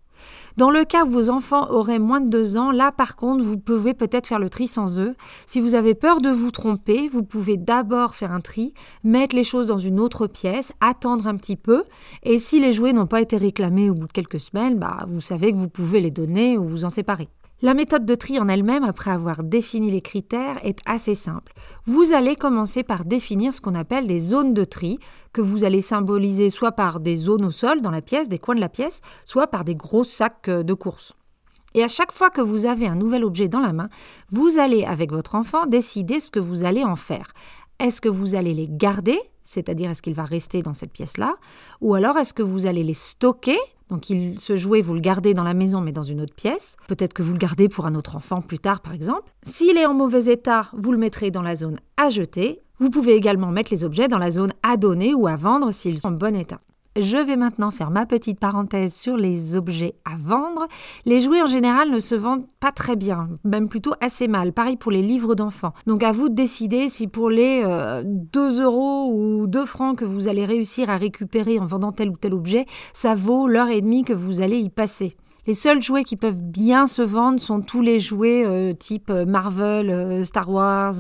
Dans 0.57 0.71
le 0.71 0.85
cas 0.85 1.05
où 1.05 1.11
vos 1.11 1.31
enfants 1.31 1.71
auraient 1.71 1.99
moins 1.99 2.21
de 2.21 2.29
deux 2.29 2.57
ans, 2.57 2.71
là 2.71 2.93
par 2.93 3.17
contre, 3.17 3.45
vous 3.45 3.59
pouvez 3.59 3.95
peut-être 3.95 4.27
faire 4.27 4.39
le 4.39 4.51
tri 4.51 4.67
sans 4.67 5.01
eux. 5.01 5.15
Si 5.47 5.61
vous 5.61 5.75
avez 5.75 5.95
peur 5.95 6.21
de 6.21 6.31
vous 6.31 6.51
tromper, 6.51 7.09
vous 7.09 7.23
pouvez 7.23 7.57
d'abord 7.57 8.15
faire 8.15 8.33
un 8.33 8.41
tri, 8.41 8.75
mettre 9.05 9.37
les 9.37 9.45
choses 9.45 9.69
dans 9.69 9.79
une 9.79 10.01
autre 10.01 10.27
pièce, 10.27 10.73
attendre 10.81 11.27
un 11.27 11.37
petit 11.37 11.57
peu, 11.57 11.85
et 12.23 12.39
si 12.39 12.61
les 12.61 12.73
jouets 12.73 12.93
n'ont 12.93 13.07
pas 13.07 13.21
été 13.21 13.37
réclamés 13.37 13.91
au 13.91 13.95
bout 13.95 14.07
de 14.07 14.13
quelques 14.13 14.41
semaines, 14.41 14.79
bah, 14.79 15.05
vous 15.09 15.21
savez 15.21 15.53
que 15.53 15.59
vous 15.59 15.69
pouvez 15.69 16.01
les 16.01 16.11
donner 16.11 16.59
ou 16.59 16.65
vous 16.65 16.85
en 16.85 16.91
séparer. 16.91 17.29
La 17.63 17.75
méthode 17.75 18.07
de 18.07 18.15
tri 18.15 18.39
en 18.39 18.49
elle-même, 18.49 18.85
après 18.85 19.11
avoir 19.11 19.43
défini 19.43 19.91
les 19.91 20.01
critères, 20.01 20.59
est 20.65 20.79
assez 20.87 21.15
simple. 21.15 21.53
Vous 21.85 22.15
allez 22.15 22.35
commencer 22.35 22.83
par 22.83 23.05
définir 23.05 23.53
ce 23.53 23.61
qu'on 23.61 23.75
appelle 23.75 24.07
des 24.07 24.19
zones 24.19 24.55
de 24.55 24.65
tri, 24.65 24.99
que 25.35 25.43
vous 25.43 25.63
allez 25.65 25.83
symboliser 25.83 26.49
soit 26.49 26.73
par 26.73 27.01
des 27.01 27.17
zones 27.17 27.45
au 27.45 27.51
sol 27.51 27.83
dans 27.83 27.91
la 27.91 28.01
pièce, 28.01 28.31
des 28.31 28.39
coins 28.39 28.55
de 28.55 28.61
la 28.61 28.71
pièce, 28.71 29.03
soit 29.27 29.47
par 29.47 29.65
des 29.65 29.75
gros 29.75 30.05
sacs 30.05 30.49
euh, 30.49 30.63
de 30.63 30.73
course. 30.73 31.13
Et 31.75 31.85
à 31.85 31.89
chaque 31.89 32.13
fois 32.13 32.31
que 32.31 32.41
vous 32.41 32.65
avez 32.65 32.87
un 32.87 32.95
nouvel 32.95 33.25
objet 33.25 33.49
dans 33.49 33.61
la 33.61 33.75
main, 33.75 33.91
vous 34.31 34.59
allez, 34.59 34.85
avec 34.85 35.13
votre 35.13 35.35
enfant, 35.35 35.67
décider 35.67 36.19
ce 36.19 36.31
que 36.31 36.41
vous 36.41 36.65
allez 36.65 36.83
en 36.83 36.97
faire. 36.97 37.35
Est-ce 37.79 38.01
que 38.01 38.09
vous 38.09 38.35
allez 38.35 38.55
les 38.55 38.69
garder, 38.71 39.21
c'est-à-dire 39.45 39.91
est-ce 39.91 40.01
qu'il 40.01 40.15
va 40.15 40.25
rester 40.25 40.63
dans 40.63 40.75
cette 40.75 40.93
pièce-là, 40.93 41.37
ou 41.83 41.93
alors 41.93 42.17
est-ce 42.17 42.33
que 42.33 42.43
vous 42.43 42.65
allez 42.65 42.85
les 42.85 42.95
stocker 42.95 43.59
donc 43.91 44.09
il 44.09 44.39
se 44.39 44.57
jouait, 44.57 44.81
vous 44.81 44.95
le 44.95 45.01
gardez 45.01 45.35
dans 45.35 45.43
la 45.43 45.55
maison 45.55 45.81
mais 45.81 45.93
dans 45.93 46.03
une 46.03 46.21
autre 46.21 46.35
pièce. 46.35 46.77
Peut-être 46.87 47.13
que 47.13 47.23
vous 47.23 47.33
le 47.33 47.39
gardez 47.39 47.69
pour 47.69 47.87
un 47.87 47.95
autre 47.95 48.17
enfant 48.17 48.41
plus 48.41 48.59
tard 48.59 48.81
par 48.81 48.95
exemple. 48.95 49.33
S'il 49.43 49.77
est 49.77 49.87
en 49.87 49.95
mauvais 49.95 50.33
état, 50.33 50.71
vous 50.73 50.93
le 50.93 50.99
mettrez 50.99 51.31
dans 51.31 51.43
la 51.43 51.57
zone 51.57 51.79
à 51.97 52.11
jeter. 52.11 52.63
Vous 52.79 52.91
pouvez 52.91 53.15
également 53.15 53.51
mettre 53.51 53.73
les 53.73 53.85
objets 53.85 54.09
dans 54.09 54.19
la 54.19 54.31
zone 54.31 54.53
à 54.63 54.77
donner 54.77 55.13
ou 55.13 55.27
à 55.27 55.37
vendre 55.37 55.71
s'ils 55.73 55.99
sont 55.99 56.09
en 56.09 56.13
bon 56.13 56.35
état. 56.35 56.61
Je 56.99 57.17
vais 57.17 57.37
maintenant 57.37 57.71
faire 57.71 57.93
ma 57.93 58.05
petite 58.05 58.41
parenthèse 58.41 58.95
sur 58.95 59.17
les 59.17 59.55
objets 59.55 59.95
à 60.05 60.17
vendre. 60.19 60.67
Les 61.05 61.21
jouets 61.21 61.41
en 61.41 61.47
général 61.47 61.89
ne 61.89 62.01
se 62.01 62.17
vendent 62.17 62.49
pas 62.59 62.73
très 62.73 62.97
bien, 62.97 63.29
même 63.45 63.69
plutôt 63.69 63.93
assez 64.01 64.27
mal. 64.27 64.53
Pareil 64.53 64.77
pour 64.77 64.91
les 64.91 65.03
livres 65.03 65.37
d'enfants. 65.37 65.73
Donc 65.87 66.03
à 66.03 66.11
vous 66.11 66.29
de 66.29 66.35
décider 66.35 66.89
si 66.89 67.07
pour 67.07 67.31
les 67.31 67.63
2 67.63 67.69
euh, 67.69 68.65
euros 68.65 69.13
ou 69.15 69.47
2 69.47 69.65
francs 69.67 69.99
que 69.99 70.05
vous 70.05 70.27
allez 70.27 70.45
réussir 70.45 70.91
à 70.91 70.97
récupérer 70.97 71.61
en 71.61 71.65
vendant 71.65 71.93
tel 71.93 72.11
ou 72.11 72.17
tel 72.17 72.35
objet, 72.35 72.67
ça 72.93 73.15
vaut 73.15 73.47
l'heure 73.47 73.69
et 73.69 73.83
demie 73.83 74.03
que 74.03 74.13
vous 74.13 74.41
allez 74.41 74.59
y 74.59 74.69
passer. 74.69 75.17
Les 75.47 75.55
seuls 75.55 75.83
jouets 75.83 76.03
qui 76.03 76.17
peuvent 76.17 76.41
bien 76.41 76.89
se 76.89 77.03
vendre 77.03 77.39
sont 77.39 77.61
tous 77.61 77.83
les 77.83 78.01
jouets 78.01 78.45
euh, 78.45 78.73
type 78.73 79.11
euh, 79.11 79.25
Marvel, 79.25 80.27
Star 80.27 80.51
Wars, 80.51 80.97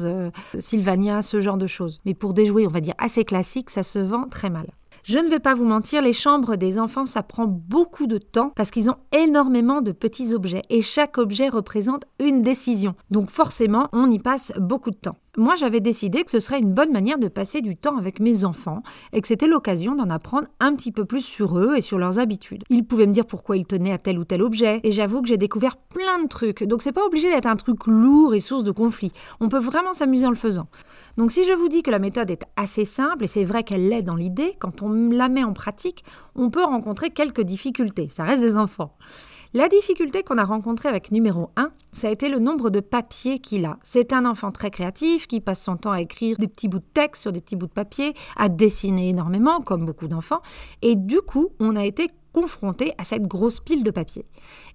Sylvania, 0.56 1.20
ce 1.20 1.40
genre 1.40 1.59
de 1.59 1.66
choses. 1.66 2.00
Mais 2.06 2.14
pour 2.14 2.32
des 2.32 2.47
jouets, 2.47 2.68
on 2.68 2.70
va 2.70 2.80
dire 2.80 2.94
assez 2.99 3.25
classiques, 3.25 3.70
ça 3.70 3.82
se 3.82 3.99
vend 3.99 4.28
très 4.30 4.50
mal. 4.50 4.68
Je 5.02 5.19
ne 5.19 5.28
vais 5.28 5.40
pas 5.40 5.54
vous 5.54 5.64
mentir, 5.64 6.02
les 6.02 6.12
chambres 6.12 6.57
des 6.57 6.78
enfants, 6.78 7.07
ça 7.07 7.23
prend 7.23 7.47
beaucoup 7.47 8.07
de 8.07 8.19
temps 8.19 8.52
parce 8.54 8.71
qu'ils 8.71 8.90
ont 8.90 8.97
énormément 9.16 9.80
de 9.80 9.92
petits 9.92 10.35
objets 10.35 10.62
et 10.69 10.83
chaque 10.83 11.19
objet 11.19 11.49
représente 11.49 12.04
une 12.19 12.42
décision. 12.42 12.95
Donc 13.11 13.30
forcément, 13.30 13.88
on 13.92 14.11
y 14.11 14.19
passe 14.19 14.52
beaucoup 14.59 14.90
de 14.90 14.97
temps. 14.97 15.16
Moi 15.40 15.56
j'avais 15.56 15.80
décidé 15.80 16.23
que 16.23 16.30
ce 16.30 16.38
serait 16.38 16.61
une 16.61 16.73
bonne 16.73 16.92
manière 16.92 17.18
de 17.18 17.28
passer 17.28 17.62
du 17.62 17.76
temps 17.76 17.97
avec 17.97 18.20
mes 18.20 18.44
enfants 18.44 18.82
et 19.12 19.20
que 19.20 19.26
c'était 19.26 19.47
l'occasion 19.47 19.94
d'en 19.94 20.11
apprendre 20.11 20.49
un 20.61 20.75
petit 20.75 20.92
peu 20.92 21.04
plus 21.04 21.23
sur 21.23 21.59
eux 21.59 21.76
et 21.76 21.80
sur 21.80 21.99
leurs 21.99 22.18
habitudes. 22.18 22.62
Ils 22.68 22.85
pouvaient 22.85 23.06
me 23.06 23.12
dire 23.12 23.26
pourquoi 23.26 23.56
ils 23.56 23.66
tenaient 23.66 23.92
à 23.92 23.99
tel 23.99 24.18
ou 24.18 24.25
tel 24.25 24.42
objet 24.42 24.80
et 24.82 24.90
j'avoue 24.90 25.23
que 25.23 25.28
j'ai 25.28 25.38
découvert 25.38 25.76
plein 25.76 26.23
de 26.23 26.28
trucs. 26.28 26.62
Donc 26.62 26.82
c'est 26.82 26.92
pas 26.92 27.06
obligé 27.06 27.30
d'être 27.30 27.47
un 27.47 27.56
truc 27.56 27.87
lourd 27.87 28.35
et 28.35 28.40
source 28.40 28.64
de 28.64 28.70
conflit. 28.70 29.12
On 29.40 29.49
peut 29.49 29.59
vraiment 29.59 29.94
s'amuser 29.94 30.26
en 30.26 30.30
le 30.30 30.37
faisant. 30.37 30.68
Donc 31.16 31.32
si 31.32 31.44
je 31.44 31.52
vous 31.52 31.68
dis 31.68 31.82
que 31.82 31.90
la 31.90 31.99
méthode 31.99 32.30
est 32.30 32.44
assez 32.56 32.85
simple, 32.85 33.25
et 33.25 33.26
c'est 33.26 33.44
vrai 33.44 33.64
qu'elle 33.64 33.88
l'est 33.88 34.02
dans 34.02 34.16
l'idée, 34.16 34.54
quand 34.59 34.82
on 34.82 34.92
la 35.11 35.28
met 35.28 35.44
en 35.44 35.52
pratique, 35.52 36.04
on 36.35 36.50
peut 36.50 36.64
rencontrer 36.64 37.11
quelques 37.11 37.42
difficultés. 37.42 38.09
Ça 38.09 38.25
reste 38.25 38.42
des 38.42 38.56
enfants. 38.56 38.94
La 39.52 39.69
difficulté 39.69 40.23
qu'on 40.23 40.38
a 40.38 40.45
rencontrée 40.45 40.88
avec 40.88 41.11
numéro 41.11 41.50
1, 41.57 41.73
ça 41.90 42.07
a 42.07 42.12
été 42.12 42.28
le 42.28 42.38
nombre 42.38 42.71
de 42.71 42.78
papiers 42.78 43.40
qu'il 43.40 43.64
a. 43.64 43.78
C'est 43.83 44.12
un 44.12 44.25
enfant 44.25 44.52
très 44.52 44.71
créatif 44.71 45.26
qui 45.26 45.40
passe 45.40 45.64
son 45.64 45.76
temps 45.76 45.90
à 45.90 46.00
écrire 46.00 46.37
des 46.38 46.47
petits 46.47 46.69
bouts 46.69 46.78
de 46.78 46.85
texte 46.95 47.23
sur 47.23 47.33
des 47.33 47.40
petits 47.40 47.57
bouts 47.57 47.66
de 47.66 47.73
papier, 47.73 48.14
à 48.37 48.49
dessiner 48.49 49.09
énormément, 49.09 49.61
comme 49.61 49.85
beaucoup 49.85 50.07
d'enfants. 50.07 50.40
Et 50.83 50.95
du 50.95 51.21
coup, 51.21 51.49
on 51.59 51.75
a 51.75 51.85
été 51.85 52.11
confronté 52.32 52.92
à 52.99 53.04
cette 53.04 53.26
grosse 53.26 53.60
pile 53.60 53.82
de 53.82 53.90
papier. 53.90 54.26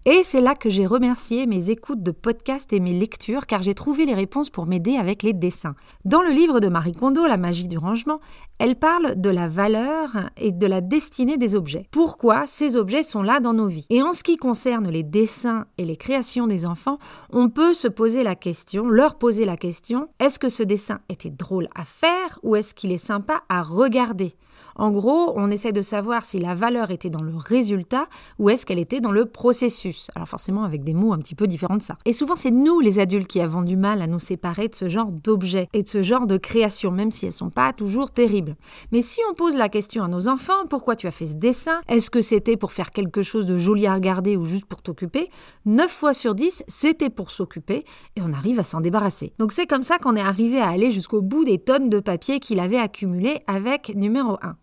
Et 0.05 0.21
c'est 0.23 0.41
là 0.41 0.55
que 0.55 0.69
j'ai 0.69 0.85
remercié 0.85 1.47
mes 1.47 1.69
écoutes 1.69 2.03
de 2.03 2.11
podcasts 2.11 2.71
et 2.73 2.79
mes 2.79 2.93
lectures 2.93 3.47
car 3.47 3.61
j'ai 3.61 3.73
trouvé 3.73 4.05
les 4.05 4.13
réponses 4.13 4.49
pour 4.49 4.67
m'aider 4.67 4.97
avec 4.97 5.23
les 5.23 5.33
dessins. 5.33 5.75
Dans 6.03 6.21
le 6.21 6.31
livre 6.31 6.59
de 6.59 6.67
Marie 6.67 6.93
Kondo, 6.93 7.25
La 7.25 7.37
magie 7.37 7.67
du 7.67 7.77
rangement, 7.77 8.19
elle 8.59 8.75
parle 8.75 9.19
de 9.19 9.29
la 9.29 9.47
valeur 9.47 10.29
et 10.37 10.51
de 10.51 10.67
la 10.67 10.81
destinée 10.81 11.37
des 11.37 11.55
objets. 11.55 11.87
Pourquoi 11.91 12.47
ces 12.47 12.77
objets 12.77 13.03
sont 13.03 13.23
là 13.23 13.39
dans 13.39 13.53
nos 13.53 13.67
vies? 13.67 13.85
Et 13.89 14.01
en 14.01 14.13
ce 14.13 14.23
qui 14.23 14.37
concerne 14.37 14.89
les 14.89 15.03
dessins 15.03 15.65
et 15.77 15.85
les 15.85 15.97
créations 15.97 16.47
des 16.47 16.65
enfants, 16.65 16.99
on 17.31 17.49
peut 17.49 17.73
se 17.73 17.87
poser 17.87 18.23
la 18.23 18.35
question, 18.35 18.87
leur 18.87 19.15
poser 19.17 19.45
la 19.45 19.57
question, 19.57 20.07
est-ce 20.19 20.39
que 20.39 20.49
ce 20.49 20.63
dessin 20.63 20.99
était 21.09 21.31
drôle 21.31 21.67
à 21.75 21.83
faire 21.83 22.39
ou 22.43 22.55
est-ce 22.55 22.73
qu'il 22.73 22.91
est 22.91 22.97
sympa 22.97 23.43
à 23.49 23.61
regarder? 23.61 24.35
En 24.75 24.91
gros, 24.91 25.33
on 25.35 25.49
essaie 25.51 25.71
de 25.71 25.81
savoir 25.81 26.25
si 26.25 26.39
la 26.39 26.55
valeur 26.55 26.91
était 26.91 27.09
dans 27.09 27.21
le 27.21 27.35
résultat 27.35 28.07
ou 28.39 28.49
est-ce 28.49 28.65
qu'elle 28.65 28.79
était 28.79 28.99
dans 28.99 29.11
le 29.11 29.25
processus. 29.25 30.09
Alors 30.15 30.27
forcément 30.27 30.63
avec 30.63 30.83
des 30.83 30.93
mots 30.93 31.13
un 31.13 31.17
petit 31.17 31.35
peu 31.35 31.47
différents 31.47 31.77
de 31.77 31.81
ça. 31.81 31.97
Et 32.05 32.13
souvent 32.13 32.35
c'est 32.35 32.51
nous 32.51 32.79
les 32.79 32.99
adultes 32.99 33.27
qui 33.27 33.39
avons 33.39 33.61
du 33.61 33.77
mal 33.77 34.01
à 34.01 34.07
nous 34.07 34.19
séparer 34.19 34.67
de 34.67 34.75
ce 34.75 34.89
genre 34.89 35.11
d'objets 35.11 35.67
et 35.73 35.83
de 35.83 35.87
ce 35.87 36.01
genre 36.01 36.27
de 36.27 36.37
créations, 36.37 36.91
même 36.91 37.11
si 37.11 37.25
elles 37.25 37.31
sont 37.31 37.49
pas 37.49 37.73
toujours 37.73 38.11
terribles. 38.11 38.55
Mais 38.91 39.01
si 39.01 39.21
on 39.29 39.33
pose 39.33 39.55
la 39.55 39.69
question 39.69 40.03
à 40.03 40.07
nos 40.07 40.27
enfants, 40.27 40.65
pourquoi 40.69 40.95
tu 40.95 41.07
as 41.07 41.11
fait 41.11 41.25
ce 41.25 41.35
dessin? 41.35 41.81
Est-ce 41.87 42.09
que 42.09 42.21
c'était 42.21 42.57
pour 42.57 42.71
faire 42.71 42.91
quelque 42.91 43.21
chose 43.21 43.45
de 43.45 43.57
joli 43.57 43.87
à 43.87 43.93
regarder 43.93 44.35
ou 44.35 44.43
juste 44.43 44.65
pour 44.65 44.81
t'occuper? 44.81 45.29
9 45.65 45.89
fois 45.89 46.13
sur 46.13 46.35
10, 46.35 46.63
c'était 46.67 47.09
pour 47.09 47.31
s'occuper 47.31 47.85
et 48.15 48.21
on 48.21 48.33
arrive 48.33 48.59
à 48.59 48.63
s'en 48.63 48.81
débarrasser. 48.81 49.33
Donc 49.39 49.51
c'est 49.51 49.67
comme 49.67 49.83
ça 49.83 49.97
qu'on 49.97 50.15
est 50.15 50.21
arrivé 50.21 50.59
à 50.59 50.69
aller 50.69 50.91
jusqu'au 50.91 51.21
bout 51.21 51.45
des 51.45 51.59
tonnes 51.59 51.89
de 51.89 51.99
papier 51.99 52.39
qu'il 52.39 52.59
avait 52.59 52.77
accumulé 52.77 53.41
avec 53.47 53.93
numéro 53.95 54.37
1. 54.41 54.55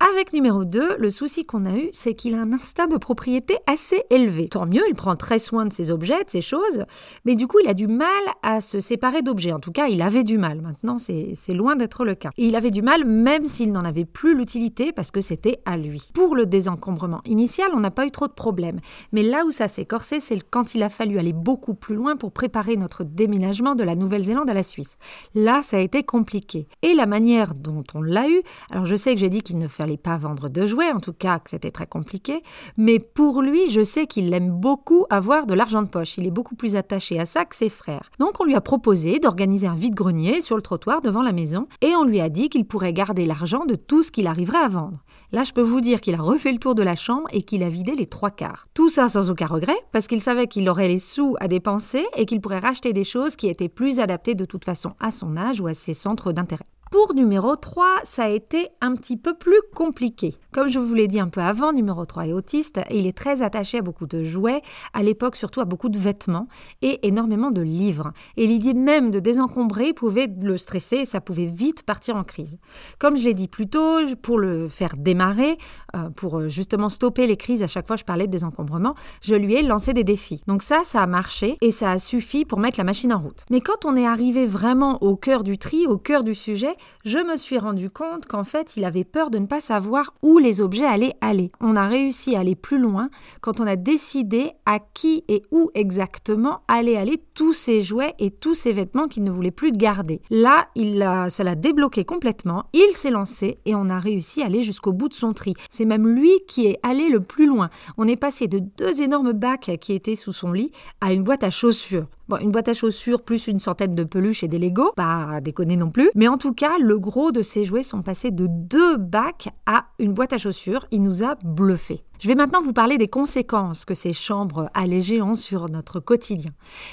Avec 0.00 0.32
numéro 0.32 0.64
2, 0.64 0.96
le 0.96 1.10
souci 1.10 1.44
qu'on 1.44 1.64
a 1.64 1.74
eu, 1.76 1.88
c'est 1.90 2.14
qu'il 2.14 2.36
a 2.36 2.40
un 2.40 2.52
instinct 2.52 2.86
de 2.86 2.96
propriété 2.96 3.56
assez 3.66 4.04
élevé. 4.10 4.48
Tant 4.48 4.64
mieux, 4.64 4.84
il 4.88 4.94
prend 4.94 5.16
très 5.16 5.40
soin 5.40 5.66
de 5.66 5.72
ses 5.72 5.90
objets, 5.90 6.22
de 6.22 6.30
ses 6.30 6.40
choses, 6.40 6.84
mais 7.24 7.34
du 7.34 7.48
coup, 7.48 7.58
il 7.64 7.68
a 7.68 7.74
du 7.74 7.88
mal 7.88 8.08
à 8.44 8.60
se 8.60 8.78
séparer 8.78 9.22
d'objets. 9.22 9.52
En 9.52 9.58
tout 9.58 9.72
cas, 9.72 9.88
il 9.88 10.00
avait 10.00 10.22
du 10.22 10.38
mal. 10.38 10.62
Maintenant, 10.62 10.98
c'est 10.98 11.34
loin 11.52 11.74
d'être 11.74 12.04
le 12.04 12.14
cas. 12.14 12.30
Et 12.36 12.46
il 12.46 12.54
avait 12.54 12.70
du 12.70 12.80
mal 12.80 13.04
même 13.04 13.44
s'il 13.46 13.72
n'en 13.72 13.84
avait 13.84 14.04
plus 14.04 14.36
l'utilité 14.36 14.92
parce 14.92 15.10
que 15.10 15.20
c'était 15.20 15.58
à 15.64 15.76
lui. 15.76 16.10
Pour 16.14 16.36
le 16.36 16.46
désencombrement 16.46 17.20
initial, 17.24 17.70
on 17.74 17.80
n'a 17.80 17.90
pas 17.90 18.06
eu 18.06 18.12
trop 18.12 18.28
de 18.28 18.32
problèmes. 18.32 18.78
Mais 19.10 19.24
là 19.24 19.44
où 19.44 19.50
ça 19.50 19.66
s'est 19.66 19.84
corsé, 19.84 20.20
c'est 20.20 20.38
quand 20.48 20.76
il 20.76 20.84
a 20.84 20.90
fallu 20.90 21.18
aller 21.18 21.32
beaucoup 21.32 21.74
plus 21.74 21.96
loin 21.96 22.16
pour 22.16 22.30
préparer 22.30 22.76
notre 22.76 23.02
déménagement 23.02 23.74
de 23.74 23.82
la 23.82 23.96
Nouvelle-Zélande 23.96 24.48
à 24.48 24.54
la 24.54 24.62
Suisse. 24.62 24.96
Là, 25.34 25.62
ça 25.64 25.78
a 25.78 25.80
été 25.80 26.04
compliqué. 26.04 26.68
Et 26.82 26.94
la 26.94 27.06
manière 27.06 27.54
dont 27.54 27.82
on 27.94 28.00
l'a 28.00 28.28
eu, 28.28 28.42
alors 28.70 28.84
je 28.84 28.94
sais 28.94 29.12
que 29.12 29.20
j'ai 29.20 29.28
dit 29.28 29.42
qu'il 29.42 29.58
ne 29.58 29.66
fallait 29.66 29.87
pas 29.96 30.16
vendre 30.18 30.48
de 30.48 30.66
jouets, 30.66 30.92
en 30.92 31.00
tout 31.00 31.12
cas 31.12 31.38
que 31.38 31.50
c'était 31.50 31.70
très 31.70 31.86
compliqué, 31.86 32.42
mais 32.76 32.98
pour 32.98 33.42
lui, 33.42 33.70
je 33.70 33.82
sais 33.82 34.06
qu'il 34.06 34.32
aime 34.34 34.50
beaucoup 34.50 35.06
avoir 35.10 35.46
de 35.46 35.54
l'argent 35.54 35.82
de 35.82 35.88
poche. 35.88 36.18
Il 36.18 36.26
est 36.26 36.30
beaucoup 36.30 36.54
plus 36.54 36.76
attaché 36.76 37.18
à 37.18 37.24
ça 37.24 37.44
que 37.44 37.56
ses 37.56 37.68
frères. 37.68 38.10
Donc 38.18 38.40
on 38.40 38.44
lui 38.44 38.54
a 38.54 38.60
proposé 38.60 39.18
d'organiser 39.18 39.66
un 39.66 39.74
vide-grenier 39.74 40.40
sur 40.40 40.56
le 40.56 40.62
trottoir 40.62 41.00
devant 41.00 41.22
la 41.22 41.32
maison 41.32 41.66
et 41.80 41.94
on 41.96 42.04
lui 42.04 42.20
a 42.20 42.28
dit 42.28 42.48
qu'il 42.48 42.66
pourrait 42.66 42.92
garder 42.92 43.24
l'argent 43.24 43.64
de 43.64 43.74
tout 43.74 44.02
ce 44.02 44.10
qu'il 44.10 44.26
arriverait 44.26 44.58
à 44.58 44.68
vendre. 44.68 45.02
Là, 45.32 45.44
je 45.44 45.52
peux 45.52 45.62
vous 45.62 45.80
dire 45.80 46.00
qu'il 46.00 46.14
a 46.14 46.22
refait 46.22 46.52
le 46.52 46.58
tour 46.58 46.74
de 46.74 46.82
la 46.82 46.96
chambre 46.96 47.28
et 47.32 47.42
qu'il 47.42 47.62
a 47.62 47.68
vidé 47.68 47.94
les 47.94 48.06
trois 48.06 48.30
quarts. 48.30 48.66
Tout 48.72 48.88
ça 48.88 49.08
sans 49.08 49.30
aucun 49.30 49.46
regret, 49.46 49.76
parce 49.92 50.06
qu'il 50.06 50.20
savait 50.20 50.46
qu'il 50.46 50.68
aurait 50.68 50.88
les 50.88 50.98
sous 50.98 51.36
à 51.40 51.48
dépenser 51.48 52.06
et 52.16 52.24
qu'il 52.24 52.40
pourrait 52.40 52.58
racheter 52.58 52.92
des 52.92 53.04
choses 53.04 53.36
qui 53.36 53.48
étaient 53.48 53.68
plus 53.68 54.00
adaptées 54.00 54.34
de 54.34 54.44
toute 54.44 54.64
façon 54.64 54.94
à 55.00 55.10
son 55.10 55.36
âge 55.36 55.60
ou 55.60 55.66
à 55.66 55.74
ses 55.74 55.94
centres 55.94 56.32
d'intérêt. 56.32 56.64
Pour 56.90 57.12
numéro 57.12 57.54
3, 57.54 58.00
ça 58.04 58.24
a 58.24 58.28
été 58.28 58.70
un 58.80 58.94
petit 58.94 59.18
peu 59.18 59.34
plus 59.34 59.60
compliqué. 59.74 60.36
Comme 60.58 60.70
je 60.70 60.80
vous 60.80 60.92
l'ai 60.92 61.06
dit 61.06 61.20
un 61.20 61.28
peu 61.28 61.40
avant, 61.40 61.72
numéro 61.72 62.04
3 62.04 62.26
est 62.26 62.32
autiste 62.32 62.80
il 62.90 63.06
est 63.06 63.16
très 63.16 63.42
attaché 63.42 63.78
à 63.78 63.82
beaucoup 63.82 64.08
de 64.08 64.24
jouets, 64.24 64.60
à 64.92 65.04
l'époque 65.04 65.36
surtout 65.36 65.60
à 65.60 65.64
beaucoup 65.64 65.88
de 65.88 65.98
vêtements 65.98 66.48
et 66.82 67.06
énormément 67.06 67.52
de 67.52 67.62
livres. 67.62 68.10
Et 68.36 68.44
l'idée 68.48 68.74
même 68.74 69.12
de 69.12 69.20
désencombrer 69.20 69.92
pouvait 69.92 70.26
le 70.26 70.58
stresser 70.58 70.96
et 70.96 71.04
ça 71.04 71.20
pouvait 71.20 71.46
vite 71.46 71.84
partir 71.84 72.16
en 72.16 72.24
crise. 72.24 72.58
Comme 72.98 73.16
je 73.16 73.26
l'ai 73.26 73.34
dit 73.34 73.46
plus 73.46 73.68
tôt, 73.68 74.00
pour 74.20 74.36
le 74.36 74.66
faire 74.66 74.96
démarrer, 74.96 75.58
euh, 75.94 76.10
pour 76.10 76.38
euh, 76.40 76.48
justement 76.48 76.88
stopper 76.88 77.28
les 77.28 77.36
crises, 77.36 77.62
à 77.62 77.68
chaque 77.68 77.86
fois 77.86 77.94
je 77.94 78.02
parlais 78.02 78.26
de 78.26 78.32
désencombrement, 78.32 78.96
je 79.22 79.36
lui 79.36 79.54
ai 79.54 79.62
lancé 79.62 79.92
des 79.92 80.02
défis. 80.02 80.42
Donc 80.48 80.64
ça, 80.64 80.80
ça 80.82 81.02
a 81.02 81.06
marché 81.06 81.56
et 81.60 81.70
ça 81.70 81.92
a 81.92 81.98
suffi 81.98 82.44
pour 82.44 82.58
mettre 82.58 82.78
la 82.80 82.84
machine 82.84 83.12
en 83.12 83.20
route. 83.20 83.44
Mais 83.52 83.60
quand 83.60 83.84
on 83.84 83.96
est 83.96 84.06
arrivé 84.06 84.44
vraiment 84.44 85.00
au 85.04 85.14
cœur 85.14 85.44
du 85.44 85.56
tri, 85.56 85.86
au 85.86 85.98
cœur 85.98 86.24
du 86.24 86.34
sujet, 86.34 86.74
je 87.04 87.18
me 87.18 87.36
suis 87.36 87.58
rendu 87.58 87.90
compte 87.90 88.26
qu'en 88.26 88.42
fait, 88.42 88.76
il 88.76 88.84
avait 88.84 89.04
peur 89.04 89.30
de 89.30 89.38
ne 89.38 89.46
pas 89.46 89.60
savoir 89.60 90.14
où 90.22 90.38
les 90.38 90.47
objets 90.60 90.84
allaient 90.84 91.14
aller. 91.20 91.50
On 91.60 91.76
a 91.76 91.88
réussi 91.88 92.36
à 92.36 92.40
aller 92.40 92.54
plus 92.54 92.78
loin 92.78 93.10
quand 93.40 93.60
on 93.60 93.66
a 93.66 93.76
décidé 93.76 94.52
à 94.66 94.78
qui 94.78 95.24
et 95.28 95.42
où 95.50 95.70
exactement 95.74 96.60
allaient 96.68 96.96
aller 96.96 97.22
tous 97.34 97.52
ces 97.52 97.80
jouets 97.80 98.14
et 98.18 98.30
tous 98.30 98.54
ces 98.54 98.72
vêtements 98.72 99.08
qu'il 99.08 99.24
ne 99.24 99.30
voulait 99.30 99.50
plus 99.50 99.72
garder. 99.72 100.20
Là, 100.30 100.68
il 100.74 101.02
a, 101.02 101.30
ça 101.30 101.44
l'a 101.44 101.54
débloqué 101.54 102.04
complètement, 102.04 102.64
il 102.72 102.92
s'est 102.92 103.10
lancé 103.10 103.58
et 103.64 103.74
on 103.74 103.88
a 103.88 103.98
réussi 103.98 104.42
à 104.42 104.46
aller 104.46 104.62
jusqu'au 104.62 104.92
bout 104.92 105.08
de 105.08 105.14
son 105.14 105.32
tri. 105.32 105.54
C'est 105.70 105.84
même 105.84 106.06
lui 106.06 106.32
qui 106.48 106.66
est 106.66 106.78
allé 106.82 107.08
le 107.08 107.20
plus 107.20 107.46
loin. 107.46 107.70
On 107.96 108.08
est 108.08 108.16
passé 108.16 108.48
de 108.48 108.58
deux 108.58 109.02
énormes 109.02 109.32
bacs 109.32 109.78
qui 109.80 109.92
étaient 109.92 110.14
sous 110.14 110.32
son 110.32 110.52
lit 110.52 110.72
à 111.00 111.12
une 111.12 111.22
boîte 111.22 111.44
à 111.44 111.50
chaussures. 111.50 112.06
Une 112.40 112.52
boîte 112.52 112.68
à 112.68 112.74
chaussures 112.74 113.22
plus 113.22 113.46
une 113.46 113.58
centaine 113.58 113.94
de 113.94 114.04
peluches 114.04 114.44
et 114.44 114.48
des 114.48 114.58
Legos, 114.58 114.92
pas 114.94 115.40
déconner 115.40 115.76
non 115.76 115.90
plus. 115.90 116.10
Mais 116.14 116.28
en 116.28 116.36
tout 116.36 116.52
cas, 116.52 116.78
le 116.78 116.98
gros 116.98 117.32
de 117.32 117.40
ces 117.40 117.64
jouets 117.64 117.82
sont 117.82 118.02
passés 118.02 118.30
de 118.30 118.46
deux 118.48 118.98
bacs 118.98 119.48
à 119.64 119.86
une 119.98 120.12
boîte 120.12 120.34
à 120.34 120.38
chaussures. 120.38 120.86
Il 120.90 121.00
nous 121.00 121.24
a 121.24 121.36
bluffé. 121.42 122.04
Je 122.20 122.26
vais 122.26 122.34
maintenant 122.34 122.60
vous 122.60 122.72
parler 122.72 122.98
des 122.98 123.06
conséquences 123.06 123.84
que 123.84 123.94
ces 123.94 124.12
chambres 124.12 124.70
allégées 124.74 125.22
ont 125.22 125.34
sur 125.34 125.68
notre 125.68 126.00
quotidien. 126.00 126.50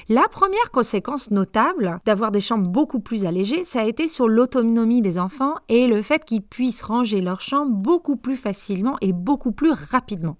La 0.08 0.28
première 0.30 0.70
conséquence 0.72 1.32
notable 1.32 2.00
d'avoir 2.06 2.32
des 2.32 2.40
chambres 2.40 2.70
beaucoup 2.70 3.00
plus 3.00 3.26
allégées, 3.26 3.64
ça 3.64 3.82
a 3.82 3.86
été 3.86 4.08
sur 4.08 4.28
l'autonomie 4.28 5.02
des 5.02 5.18
enfants 5.18 5.56
et 5.68 5.88
le 5.88 6.04
fait 6.04 6.24
qu'ils 6.24 6.44
puissent 6.44 6.84
ranger 6.84 7.22
leurs 7.22 7.42
chambres 7.42 7.76
beaucoup 7.76 8.18
plus 8.18 8.38
facilement 8.38 8.98
et 9.02 9.14
beaucoup 9.14 9.52
plus 9.52 9.72
rapidement. 9.72 10.38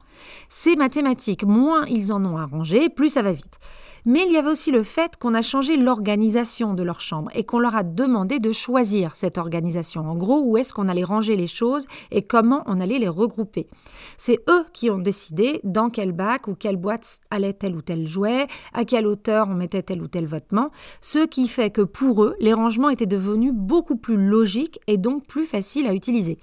C'est 0.50 0.76
mathématique, 0.76 1.44
moins 1.44 1.86
ils 1.88 2.14
en 2.14 2.24
ont 2.24 2.38
à 2.38 2.46
ranger, 2.46 2.90
plus 2.90 3.10
ça 3.10 3.24
va 3.24 3.32
vite. 3.32 3.60
Mais 4.08 4.24
il 4.28 4.34
y 4.34 4.38
avait 4.38 4.52
aussi 4.52 4.70
le 4.70 4.84
fait 4.84 5.18
qu'on 5.18 5.34
a 5.34 5.42
changé 5.42 5.78
l'organisation 5.78 6.76
de 6.76 6.84
leur 6.84 7.02
chambre 7.02 7.32
et 7.34 7.44
qu'on 7.44 7.58
leur 7.58 7.76
a 7.76 7.82
demandé 7.82 8.38
de 8.38 8.52
choisir 8.52 9.16
cette 9.16 9.40
organisation. 9.40 10.08
En 10.08 10.16
gros, 10.16 10.44
où 10.46 10.58
est-ce 10.58 10.74
qu'on 10.74 10.88
allait 10.88 11.04
ranger 11.04 11.36
les 11.36 11.48
choses 11.48 11.88
et 12.12 12.22
comment 12.22 12.64
on 12.68 12.80
allait 12.80 13.00
les 13.00 13.10
regrouper. 13.10 13.68
C'est 14.18 14.40
eux 14.48 14.64
qui 14.74 14.92
ont 14.92 15.00
décidé 15.00 15.60
dans 15.64 15.90
quel 15.90 16.12
bac 16.12 16.48
ou 16.48 16.54
quelle 16.54 16.78
boîte 16.78 17.20
allait 17.32 17.54
tel 17.54 17.76
ou 17.76 17.82
tel 17.82 18.08
jouet, 18.08 18.46
à 18.74 18.86
quelle 18.86 19.08
hauteur 19.08 19.48
on 19.50 19.56
mettait 19.56 19.82
tel 19.82 20.02
ou 20.04 20.08
tel 20.08 20.26
vêtement, 20.26 20.70
ce 21.02 21.26
qui 21.26 21.48
fait 21.48 21.72
que 21.72 21.82
pour 21.82 22.24
eux, 22.24 22.36
les 22.40 22.54
rangements 22.54 22.90
étaient 22.90 23.06
devenus 23.08 23.54
beaucoup 23.54 23.96
plus 23.96 24.18
logiques 24.18 24.80
et 24.86 24.98
donc 24.98 25.26
plus 25.26 25.46
faciles 25.46 25.88
à 25.88 25.94
utiliser. 25.94 26.38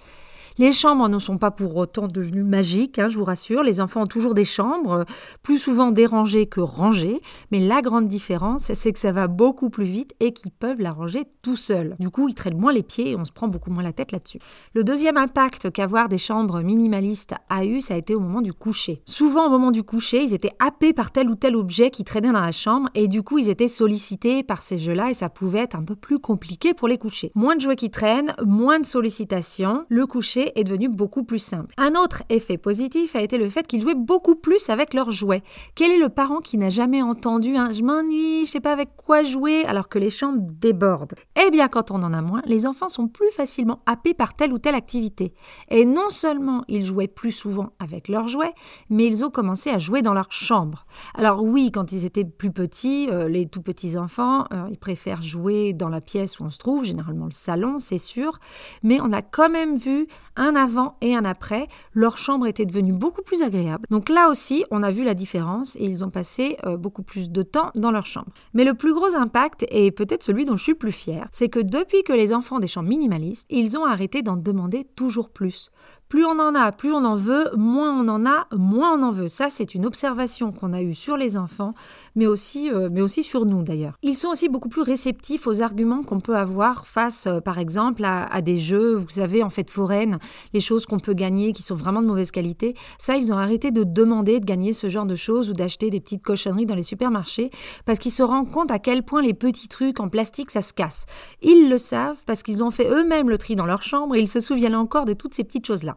Les 0.59 0.73
chambres 0.73 1.09
ne 1.09 1.19
sont 1.19 1.39
pas 1.39 1.51
pour 1.51 1.77
autant 1.77 2.09
devenues 2.09 2.43
magiques, 2.43 2.99
hein, 2.99 3.09
je 3.09 3.17
vous 3.17 3.25
rassure. 3.25 3.63
Les 3.63 3.81
enfants 3.81 4.03
ont 4.03 4.07
toujours 4.07 4.35
des 4.35 4.45
chambres, 4.45 5.05
plus 5.43 5.59
souvent 5.59 5.91
dérangées 5.91 6.47
que 6.47 6.61
rangées. 6.61 7.21
Mais 7.51 7.61
la 7.61 7.83
grande 7.83 8.07
différence, 8.07 8.71
c'est 8.73 8.93
que 8.93 8.99
ça 8.99 9.13
va 9.13 9.29
beaucoup 9.29 9.71
plus 9.71 9.85
vite 9.85 10.15
et 10.21 10.33
qu'ils 10.33 10.51
peuvent 10.51 10.81
la 10.81 10.93
ranger 10.93 11.25
tout 11.43 11.57
seuls. 11.57 11.97
Du 11.99 12.11
coup, 12.11 12.29
ils 12.29 12.35
traînent 12.35 12.59
moins 12.59 12.73
les 12.73 12.83
pieds 12.83 13.11
et 13.11 13.17
on 13.17 13.25
se 13.25 13.33
prend 13.33 13.49
beaucoup 13.49 13.71
moins 13.71 13.83
la 13.83 13.93
tête 13.93 14.13
là-dessus. 14.13 14.39
Le 14.75 14.85
deuxième 14.85 15.17
impact 15.17 15.71
qu'avoir 15.71 16.09
des 16.09 16.19
chambres 16.19 16.61
minimalistes 16.61 17.35
a 17.49 17.65
eu, 17.65 17.81
ça 17.81 17.95
a 17.95 17.97
été 17.97 18.15
au 18.15 18.21
moment 18.21 18.43
du 18.43 18.53
coucher. 18.53 19.03
Souvent, 19.07 19.47
au 19.47 19.51
moment 19.51 19.71
du 19.71 19.83
coucher, 19.83 20.23
ils 20.23 20.35
étaient 20.35 20.53
happés 20.59 20.93
par 20.93 21.13
tel 21.13 21.29
ou 21.29 21.35
tel 21.35 21.57
objet 21.57 21.91
qui 21.91 22.05
traînait 22.05 22.33
dans 22.33 22.41
la 22.41 22.53
chambre 22.53 22.89
et 22.95 23.09
du 23.09 23.23
coup, 23.23 23.39
ils 23.39 23.49
étaient 23.49 23.69
sollicités 23.69 24.43
par 24.43 24.63
ces 24.63 24.79
jeux-là 24.79 25.11
et 25.11 25.15
ça 25.15 25.29
pouvait 25.29 25.61
être 25.61 25.77
un 25.77 25.85
peu 25.85 25.97
plus 25.97 26.19
compliqué 26.19 26.75
pour 26.75 26.89
les 26.89 26.99
coucher. 26.99 27.31
Moins 27.35 27.57
de 27.57 27.61
jouets 27.61 27.77
qui 27.77 27.91
traînent, 27.91 28.35
moins 28.45 28.81
de 28.81 28.87
sollicitations. 28.87 29.85
Le 29.89 30.07
coucher 30.07 30.42
est 30.57 30.65
devenue 30.65 30.89
beaucoup 30.89 31.25
plus 31.25 31.39
simple. 31.39 31.75
Un 31.77 31.95
autre 31.95 32.23
effet 32.29 32.59
positif 32.59 33.15
a 33.17 33.23
été 33.23 33.39
le 33.39 33.49
fait 33.49 33.67
qu'ils 33.67 33.83
jouaient 33.83 33.95
beaucoup 33.95 34.35
plus 34.35 34.71
avec 34.71 34.95
leurs 34.95 35.11
jouets. 35.11 35.43
Quel 35.75 35.91
est 35.91 35.99
le 35.99 36.09
parent 36.09 36.41
qui 36.41 36.59
n'a 36.59 36.71
jamais 36.71 37.03
entendu 37.03 37.57
un 37.57 37.73
je 37.73 37.83
m'ennuie, 37.83 38.47
je 38.47 38.51
sais 38.51 38.61
pas 38.61 38.73
avec 38.73 38.91
quoi 38.97 39.23
jouer 39.23 39.65
alors 39.67 39.89
que 39.89 39.99
les 39.99 40.11
chambres 40.11 40.47
débordent? 40.61 41.15
Eh 41.45 41.51
bien, 41.51 41.69
quand 41.69 41.91
on 41.91 42.03
en 42.03 42.13
a 42.13 42.23
moins, 42.23 42.43
les 42.47 42.67
enfants 42.67 42.89
sont 42.89 43.09
plus 43.09 43.31
facilement 43.31 43.81
happés 43.87 44.15
par 44.15 44.35
telle 44.35 44.53
ou 44.53 44.59
telle 44.59 44.75
activité. 44.75 45.33
Et 45.69 45.85
non 45.85 46.09
seulement 46.09 46.65
ils 46.69 46.85
jouaient 46.85 47.09
plus 47.09 47.33
souvent 47.33 47.71
avec 47.79 48.09
leurs 48.09 48.29
jouets, 48.29 48.55
mais 48.91 49.07
ils 49.07 49.25
ont 49.25 49.31
commencé 49.31 49.71
à 49.71 49.79
jouer 49.79 50.03
dans 50.03 50.15
leur 50.15 50.33
chambre. 50.33 50.87
Alors 51.15 51.43
oui, 51.43 51.71
quand 51.73 51.93
ils 51.93 52.05
étaient 52.05 52.25
plus 52.25 52.53
petits, 52.53 53.09
euh, 53.11 53.29
les 53.29 53.47
tout 53.47 53.63
petits 53.63 53.97
enfants, 53.97 54.47
euh, 54.53 54.67
ils 54.71 54.79
préfèrent 54.79 55.23
jouer 55.23 55.73
dans 55.73 55.89
la 55.89 56.01
pièce 56.01 56.41
où 56.41 56.45
on 56.45 56.51
se 56.51 56.59
trouve, 56.59 56.85
généralement 56.85 57.27
le 57.27 57.33
salon, 57.33 57.79
c'est 57.79 57.99
sûr, 57.99 58.39
mais 58.83 59.01
on 59.01 59.13
a 59.13 59.23
quand 59.23 59.49
même 59.49 59.77
vu 59.77 60.07
un 60.37 60.55
avant 60.55 60.97
et 61.01 61.15
un 61.15 61.25
après. 61.25 61.65
Leur 61.95 62.19
chambre 62.19 62.47
était 62.47 62.67
devenue 62.67 62.93
beaucoup 62.93 63.23
plus 63.23 63.43
agréable. 63.43 63.87
Donc 63.91 64.09
là 64.09 64.29
aussi, 64.29 64.65
on 64.71 64.83
a 64.83 64.91
vu 64.91 65.05
la 65.05 65.15
différence 65.15 65.77
et 65.77 65.85
ils 65.85 66.05
ont 66.05 66.11
passé 66.11 66.57
euh, 66.65 66.77
beaucoup 66.77 67.03
plus 67.03 67.31
de 67.31 67.43
temps 67.43 67.71
dans 67.75 67.91
leur 67.91 68.07
chambre. 68.07 68.33
Mais 68.55 68.65
le 68.65 68.75
plus 68.75 68.95
gros 68.95 69.15
impact, 69.15 69.65
et 69.71 69.91
peut-être 69.91 70.23
celui 70.23 70.45
dont 70.45 70.57
je 70.57 70.63
suis 70.63 70.75
plus 70.75 70.93
fière, 70.93 71.29
c'est 71.33 71.49
que 71.49 71.61
depuis 71.61 72.03
que 72.03 72.13
les 72.13 72.33
enfants 72.33 72.59
des 72.59 72.67
chambres 72.67 72.89
minimalistes, 72.89 73.47
ils 73.51 73.77
ont 73.77 73.85
arrêté 73.85 74.23
d'en 74.23 74.37
demander 74.37 74.85
toujours 74.97 75.31
plus. 75.31 75.71
Plus 76.13 76.27
on 76.27 76.39
en 76.41 76.55
a, 76.55 76.73
plus 76.73 76.93
on 76.93 77.07
en 77.07 77.17
veut, 77.17 77.49
moins 77.57 77.91
on 77.99 78.07
en 78.07 78.27
a, 78.27 78.47
moins 78.55 78.99
on 78.99 79.03
en 79.03 79.13
veut. 79.13 79.29
Ça, 79.29 79.49
c'est 79.49 79.75
une 79.75 79.87
observation 79.87 80.53
qu'on 80.53 80.75
a 80.75 80.83
eue 80.83 80.93
sur 80.93 81.17
les 81.17 81.39
enfants, 81.39 81.73
mais 82.17 82.27
aussi, 82.27 82.71
euh, 82.71 82.91
mais 82.93 83.01
aussi 83.01 83.23
sur 83.23 83.47
nous 83.47 83.63
d'ailleurs. 83.63 83.95
Ils 84.03 84.15
sont 84.15 84.29
aussi 84.29 84.51
beaucoup 84.51 84.69
plus 84.69 84.83
réceptifs 84.83 85.47
aux 85.47 85.63
arguments 85.63 86.03
qu'on 86.03 86.21
peut 86.21 86.37
avoir 86.37 86.87
face, 86.87 87.27
euh, 87.27 87.41
par 87.41 87.59
exemple, 87.59 88.05
à, 88.05 88.43
des 88.43 88.57
jeux, 88.57 88.95
vous 88.95 89.09
savez, 89.09 89.43
en 89.43 89.49
fête 89.49 89.71
foraine, 89.71 90.19
les 90.53 90.61
choses 90.61 90.85
qu'on 90.85 90.99
peut 90.99 91.15
gagner 91.15 91.55
qui 91.55 91.63
sont 91.63 91.77
vraiment 91.77 92.03
de 92.03 92.09
mauvaise 92.09 92.31
qualité. 92.31 92.75
Ça, 92.99 93.17
ils 93.17 93.33
ont 93.33 93.39
arrêté 93.39 93.71
de 93.71 93.83
demander 93.83 94.39
de 94.39 94.45
gagner 94.45 94.75
ce 94.75 94.91
genre 94.91 95.07
de 95.07 95.17
choses 95.17 95.49
ou 95.49 95.55
d'acheter 95.55 95.89
des 95.89 96.01
petites 96.01 96.23
cochonneries 96.23 96.67
dans 96.67 96.75
les 96.75 96.83
supermarchés 96.83 97.49
parce 97.87 97.99
qu'ils 97.99 98.13
se 98.13 98.23
rendent 98.23 98.51
compte 98.51 98.71
à 98.71 98.79
quel 98.79 99.03
point 99.03 99.23
les 99.23 99.33
petits 99.33 99.69
trucs 99.69 99.99
en 99.99 100.11
plastique, 100.11 100.51
ça 100.51 100.61
se 100.61 100.75
casse. 100.75 101.07
Ils 101.41 101.71
le 101.71 101.79
savent 101.79 102.23
parce 102.27 102.43
qu'ils 102.43 102.63
ont 102.63 102.71
fait 102.71 102.91
eux-mêmes 102.91 103.31
le 103.31 103.39
tri 103.39 103.57
dans 103.57 103.65
leur 103.65 103.83
chambre 103.83 104.15
et 104.15 104.21
ils 104.21 104.29
se 104.29 104.41
souviennent 104.41 104.75
encore 104.75 105.07
de 105.07 105.15
toutes 105.15 105.33
ces 105.33 105.45
petites 105.45 105.67
choses-là. 105.67 105.97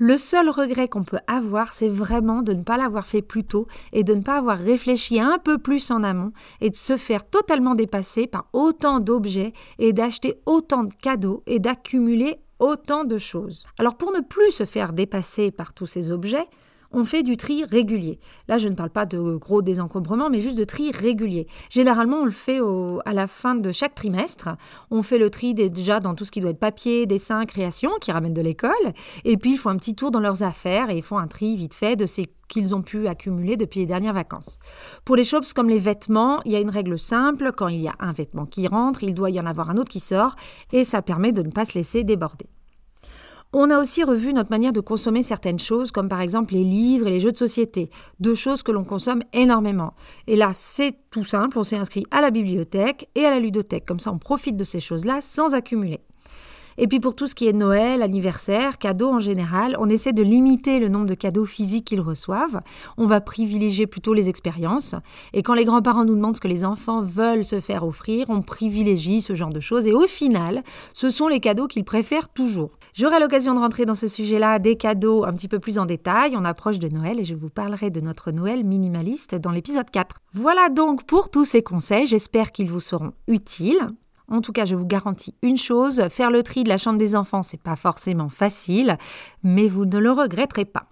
Le 0.00 0.16
seul 0.16 0.48
regret 0.48 0.86
qu'on 0.86 1.02
peut 1.02 1.18
avoir, 1.26 1.72
c'est 1.72 1.88
vraiment 1.88 2.42
de 2.42 2.52
ne 2.52 2.62
pas 2.62 2.76
l'avoir 2.76 3.04
fait 3.04 3.20
plus 3.20 3.42
tôt 3.42 3.66
et 3.92 4.04
de 4.04 4.14
ne 4.14 4.22
pas 4.22 4.38
avoir 4.38 4.56
réfléchi 4.56 5.18
un 5.18 5.38
peu 5.38 5.58
plus 5.58 5.90
en 5.90 6.04
amont 6.04 6.32
et 6.60 6.70
de 6.70 6.76
se 6.76 6.96
faire 6.96 7.28
totalement 7.28 7.74
dépasser 7.74 8.28
par 8.28 8.46
autant 8.52 9.00
d'objets 9.00 9.52
et 9.80 9.92
d'acheter 9.92 10.36
autant 10.46 10.84
de 10.84 10.94
cadeaux 10.94 11.42
et 11.46 11.58
d'accumuler 11.58 12.36
autant 12.60 13.04
de 13.04 13.18
choses. 13.18 13.66
Alors 13.76 13.96
pour 13.96 14.12
ne 14.12 14.20
plus 14.20 14.52
se 14.52 14.64
faire 14.64 14.92
dépasser 14.92 15.50
par 15.50 15.74
tous 15.74 15.86
ces 15.86 16.12
objets, 16.12 16.46
on 16.92 17.04
fait 17.04 17.22
du 17.22 17.36
tri 17.36 17.64
régulier. 17.64 18.18
Là, 18.48 18.58
je 18.58 18.68
ne 18.68 18.74
parle 18.74 18.90
pas 18.90 19.06
de 19.06 19.36
gros 19.36 19.62
désencombrement, 19.62 20.30
mais 20.30 20.40
juste 20.40 20.58
de 20.58 20.64
tri 20.64 20.90
régulier. 20.90 21.46
Généralement, 21.70 22.18
on 22.18 22.24
le 22.24 22.30
fait 22.30 22.60
à 23.04 23.12
la 23.12 23.26
fin 23.26 23.54
de 23.54 23.72
chaque 23.72 23.94
trimestre. 23.94 24.48
On 24.90 25.02
fait 25.02 25.18
le 25.18 25.30
tri 25.30 25.54
déjà 25.54 26.00
dans 26.00 26.14
tout 26.14 26.24
ce 26.24 26.30
qui 26.30 26.40
doit 26.40 26.50
être 26.50 26.58
papier, 26.58 27.06
dessin, 27.06 27.44
création, 27.44 27.90
qui 28.00 28.10
ramènent 28.10 28.32
de 28.32 28.40
l'école. 28.40 28.72
Et 29.24 29.36
puis, 29.36 29.52
ils 29.52 29.58
font 29.58 29.70
un 29.70 29.76
petit 29.76 29.94
tour 29.94 30.10
dans 30.10 30.20
leurs 30.20 30.42
affaires 30.42 30.90
et 30.90 30.96
ils 30.96 31.02
font 31.02 31.18
un 31.18 31.26
tri 31.26 31.56
vite 31.56 31.74
fait 31.74 31.96
de 31.96 32.06
ce 32.06 32.22
qu'ils 32.48 32.74
ont 32.74 32.82
pu 32.82 33.06
accumuler 33.06 33.56
depuis 33.56 33.80
les 33.80 33.86
dernières 33.86 34.14
vacances. 34.14 34.58
Pour 35.04 35.16
les 35.16 35.24
choses 35.24 35.52
comme 35.52 35.68
les 35.68 35.78
vêtements, 35.78 36.40
il 36.44 36.52
y 36.52 36.56
a 36.56 36.60
une 36.60 36.70
règle 36.70 36.98
simple. 36.98 37.52
Quand 37.54 37.68
il 37.68 37.80
y 37.80 37.88
a 37.88 37.94
un 37.98 38.12
vêtement 38.12 38.46
qui 38.46 38.66
rentre, 38.66 39.02
il 39.02 39.14
doit 39.14 39.30
y 39.30 39.38
en 39.38 39.46
avoir 39.46 39.68
un 39.68 39.76
autre 39.76 39.90
qui 39.90 40.00
sort. 40.00 40.34
Et 40.72 40.84
ça 40.84 41.02
permet 41.02 41.32
de 41.32 41.42
ne 41.42 41.50
pas 41.50 41.66
se 41.66 41.74
laisser 41.74 42.04
déborder. 42.04 42.46
On 43.54 43.70
a 43.70 43.80
aussi 43.80 44.04
revu 44.04 44.34
notre 44.34 44.50
manière 44.50 44.74
de 44.74 44.80
consommer 44.80 45.22
certaines 45.22 45.58
choses, 45.58 45.90
comme 45.90 46.10
par 46.10 46.20
exemple 46.20 46.52
les 46.52 46.64
livres 46.64 47.06
et 47.06 47.10
les 47.10 47.20
jeux 47.20 47.32
de 47.32 47.36
société, 47.36 47.88
deux 48.20 48.34
choses 48.34 48.62
que 48.62 48.72
l'on 48.72 48.84
consomme 48.84 49.22
énormément. 49.32 49.94
Et 50.26 50.36
là, 50.36 50.50
c'est 50.52 50.94
tout 51.10 51.24
simple, 51.24 51.58
on 51.58 51.64
s'est 51.64 51.78
inscrit 51.78 52.04
à 52.10 52.20
la 52.20 52.30
bibliothèque 52.30 53.08
et 53.14 53.24
à 53.24 53.30
la 53.30 53.40
ludothèque, 53.40 53.86
comme 53.86 54.00
ça 54.00 54.12
on 54.12 54.18
profite 54.18 54.58
de 54.58 54.64
ces 54.64 54.80
choses-là 54.80 55.22
sans 55.22 55.54
accumuler. 55.54 56.00
Et 56.80 56.86
puis 56.86 57.00
pour 57.00 57.16
tout 57.16 57.26
ce 57.26 57.34
qui 57.34 57.48
est 57.48 57.52
Noël, 57.52 58.02
anniversaire, 58.02 58.78
cadeaux 58.78 59.10
en 59.10 59.18
général, 59.18 59.76
on 59.80 59.88
essaie 59.88 60.12
de 60.12 60.22
limiter 60.22 60.78
le 60.78 60.88
nombre 60.88 61.06
de 61.06 61.14
cadeaux 61.14 61.44
physiques 61.44 61.86
qu'ils 61.86 62.00
reçoivent. 62.00 62.60
On 62.96 63.06
va 63.06 63.20
privilégier 63.20 63.88
plutôt 63.88 64.14
les 64.14 64.28
expériences. 64.28 64.94
Et 65.32 65.42
quand 65.42 65.54
les 65.54 65.64
grands-parents 65.64 66.04
nous 66.04 66.14
demandent 66.14 66.36
ce 66.36 66.40
que 66.40 66.46
les 66.46 66.64
enfants 66.64 67.02
veulent 67.02 67.44
se 67.44 67.58
faire 67.58 67.84
offrir, 67.84 68.26
on 68.28 68.42
privilégie 68.42 69.20
ce 69.20 69.34
genre 69.34 69.52
de 69.52 69.58
choses. 69.58 69.88
Et 69.88 69.92
au 69.92 70.06
final, 70.06 70.62
ce 70.92 71.10
sont 71.10 71.26
les 71.26 71.40
cadeaux 71.40 71.66
qu'ils 71.66 71.84
préfèrent 71.84 72.28
toujours. 72.28 72.70
J'aurai 72.94 73.18
l'occasion 73.18 73.54
de 73.54 73.58
rentrer 73.58 73.84
dans 73.84 73.96
ce 73.96 74.06
sujet-là 74.06 74.60
des 74.60 74.76
cadeaux 74.76 75.24
un 75.24 75.32
petit 75.32 75.48
peu 75.48 75.58
plus 75.58 75.80
en 75.80 75.84
détail. 75.84 76.34
On 76.36 76.44
approche 76.44 76.78
de 76.78 76.88
Noël 76.88 77.18
et 77.18 77.24
je 77.24 77.34
vous 77.34 77.50
parlerai 77.50 77.90
de 77.90 78.00
notre 78.00 78.30
Noël 78.30 78.64
minimaliste 78.64 79.34
dans 79.34 79.50
l'épisode 79.50 79.90
4. 79.90 80.16
Voilà 80.32 80.68
donc 80.68 81.04
pour 81.04 81.28
tous 81.28 81.44
ces 81.44 81.62
conseils. 81.62 82.06
J'espère 82.06 82.52
qu'ils 82.52 82.70
vous 82.70 82.80
seront 82.80 83.12
utiles. 83.26 83.88
En 84.30 84.40
tout 84.40 84.52
cas, 84.52 84.64
je 84.64 84.74
vous 84.74 84.86
garantis 84.86 85.34
une 85.42 85.56
chose, 85.56 86.08
faire 86.10 86.30
le 86.30 86.42
tri 86.42 86.64
de 86.64 86.68
la 86.68 86.76
chambre 86.76 86.98
des 86.98 87.16
enfants, 87.16 87.42
c'est 87.42 87.60
pas 87.62 87.76
forcément 87.76 88.28
facile, 88.28 88.98
mais 89.42 89.68
vous 89.68 89.86
ne 89.86 89.98
le 89.98 90.10
regretterez 90.10 90.66
pas. 90.66 90.88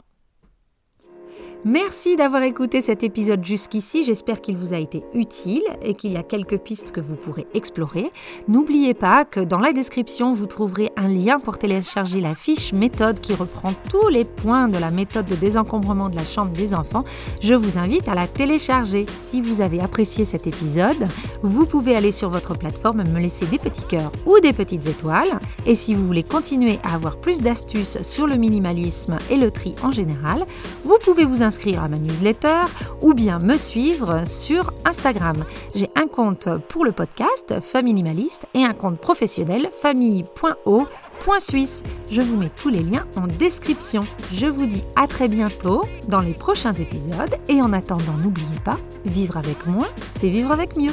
Merci 1.64 2.14
d'avoir 2.14 2.42
écouté 2.42 2.80
cet 2.80 3.02
épisode 3.02 3.44
jusqu'ici, 3.44 4.04
j'espère 4.04 4.40
qu'il 4.40 4.56
vous 4.56 4.72
a 4.72 4.76
été 4.76 5.02
utile 5.14 5.64
et 5.82 5.94
qu'il 5.94 6.12
y 6.12 6.16
a 6.16 6.22
quelques 6.22 6.58
pistes 6.58 6.92
que 6.92 7.00
vous 7.00 7.16
pourrez 7.16 7.46
explorer. 7.54 8.12
N'oubliez 8.46 8.94
pas 8.94 9.24
que 9.24 9.40
dans 9.40 9.58
la 9.58 9.72
description, 9.72 10.32
vous 10.32 10.46
trouverez 10.46 10.92
un 10.96 11.08
lien 11.08 11.40
pour 11.40 11.58
télécharger 11.58 12.20
la 12.20 12.36
fiche 12.36 12.72
méthode 12.72 13.20
qui 13.20 13.34
reprend 13.34 13.72
tous 13.90 14.08
les 14.08 14.24
points 14.24 14.68
de 14.68 14.78
la 14.78 14.92
méthode 14.92 15.26
de 15.26 15.34
désencombrement 15.34 16.08
de 16.08 16.14
la 16.14 16.24
chambre 16.24 16.52
des 16.52 16.72
enfants. 16.72 17.04
Je 17.42 17.54
vous 17.54 17.78
invite 17.78 18.08
à 18.08 18.14
la 18.14 18.28
télécharger. 18.28 19.04
Si 19.22 19.40
vous 19.40 19.60
avez 19.60 19.80
apprécié 19.80 20.24
cet 20.24 20.46
épisode, 20.46 21.08
vous 21.42 21.66
pouvez 21.66 21.96
aller 21.96 22.12
sur 22.12 22.30
votre 22.30 22.56
plateforme 22.56 23.02
me 23.02 23.18
laisser 23.18 23.46
des 23.46 23.58
petits 23.58 23.86
cœurs 23.86 24.12
ou 24.24 24.38
des 24.38 24.52
petites 24.52 24.86
étoiles. 24.86 25.40
Et 25.66 25.74
si 25.74 25.94
vous 25.94 26.06
voulez 26.06 26.22
continuer 26.22 26.78
à 26.84 26.94
avoir 26.94 27.16
plus 27.16 27.40
d'astuces 27.40 28.00
sur 28.02 28.28
le 28.28 28.36
minimalisme 28.36 29.16
et 29.30 29.36
le 29.36 29.50
tri 29.50 29.74
en 29.82 29.90
général, 29.90 30.44
vous 30.84 30.98
pouvez 31.02 31.24
vous 31.24 31.42
inscrire 31.42 31.55
à 31.56 31.88
ma 31.88 31.96
newsletter 31.96 32.64
ou 33.00 33.14
bien 33.14 33.38
me 33.38 33.56
suivre 33.56 34.26
sur 34.26 34.74
Instagram. 34.84 35.42
J'ai 35.74 35.88
un 35.94 36.06
compte 36.06 36.50
pour 36.68 36.84
le 36.84 36.92
podcast 36.92 37.60
Faminimaliste 37.60 38.44
et 38.54 38.62
un 38.62 38.74
compte 38.74 38.98
professionnel 38.98 39.70
famille.o.suisse. 39.72 41.82
Je 42.10 42.20
vous 42.20 42.36
mets 42.36 42.50
tous 42.50 42.68
les 42.68 42.82
liens 42.82 43.06
en 43.16 43.26
description. 43.26 44.02
Je 44.32 44.46
vous 44.46 44.66
dis 44.66 44.84
à 44.96 45.06
très 45.06 45.28
bientôt 45.28 45.82
dans 46.08 46.20
les 46.20 46.34
prochains 46.34 46.74
épisodes 46.74 47.34
et 47.48 47.62
en 47.62 47.72
attendant 47.72 48.18
n'oubliez 48.22 48.60
pas, 48.64 48.78
vivre 49.04 49.38
avec 49.38 49.66
moins, 49.66 49.88
c'est 50.14 50.28
vivre 50.28 50.52
avec 50.52 50.76
mieux. 50.76 50.92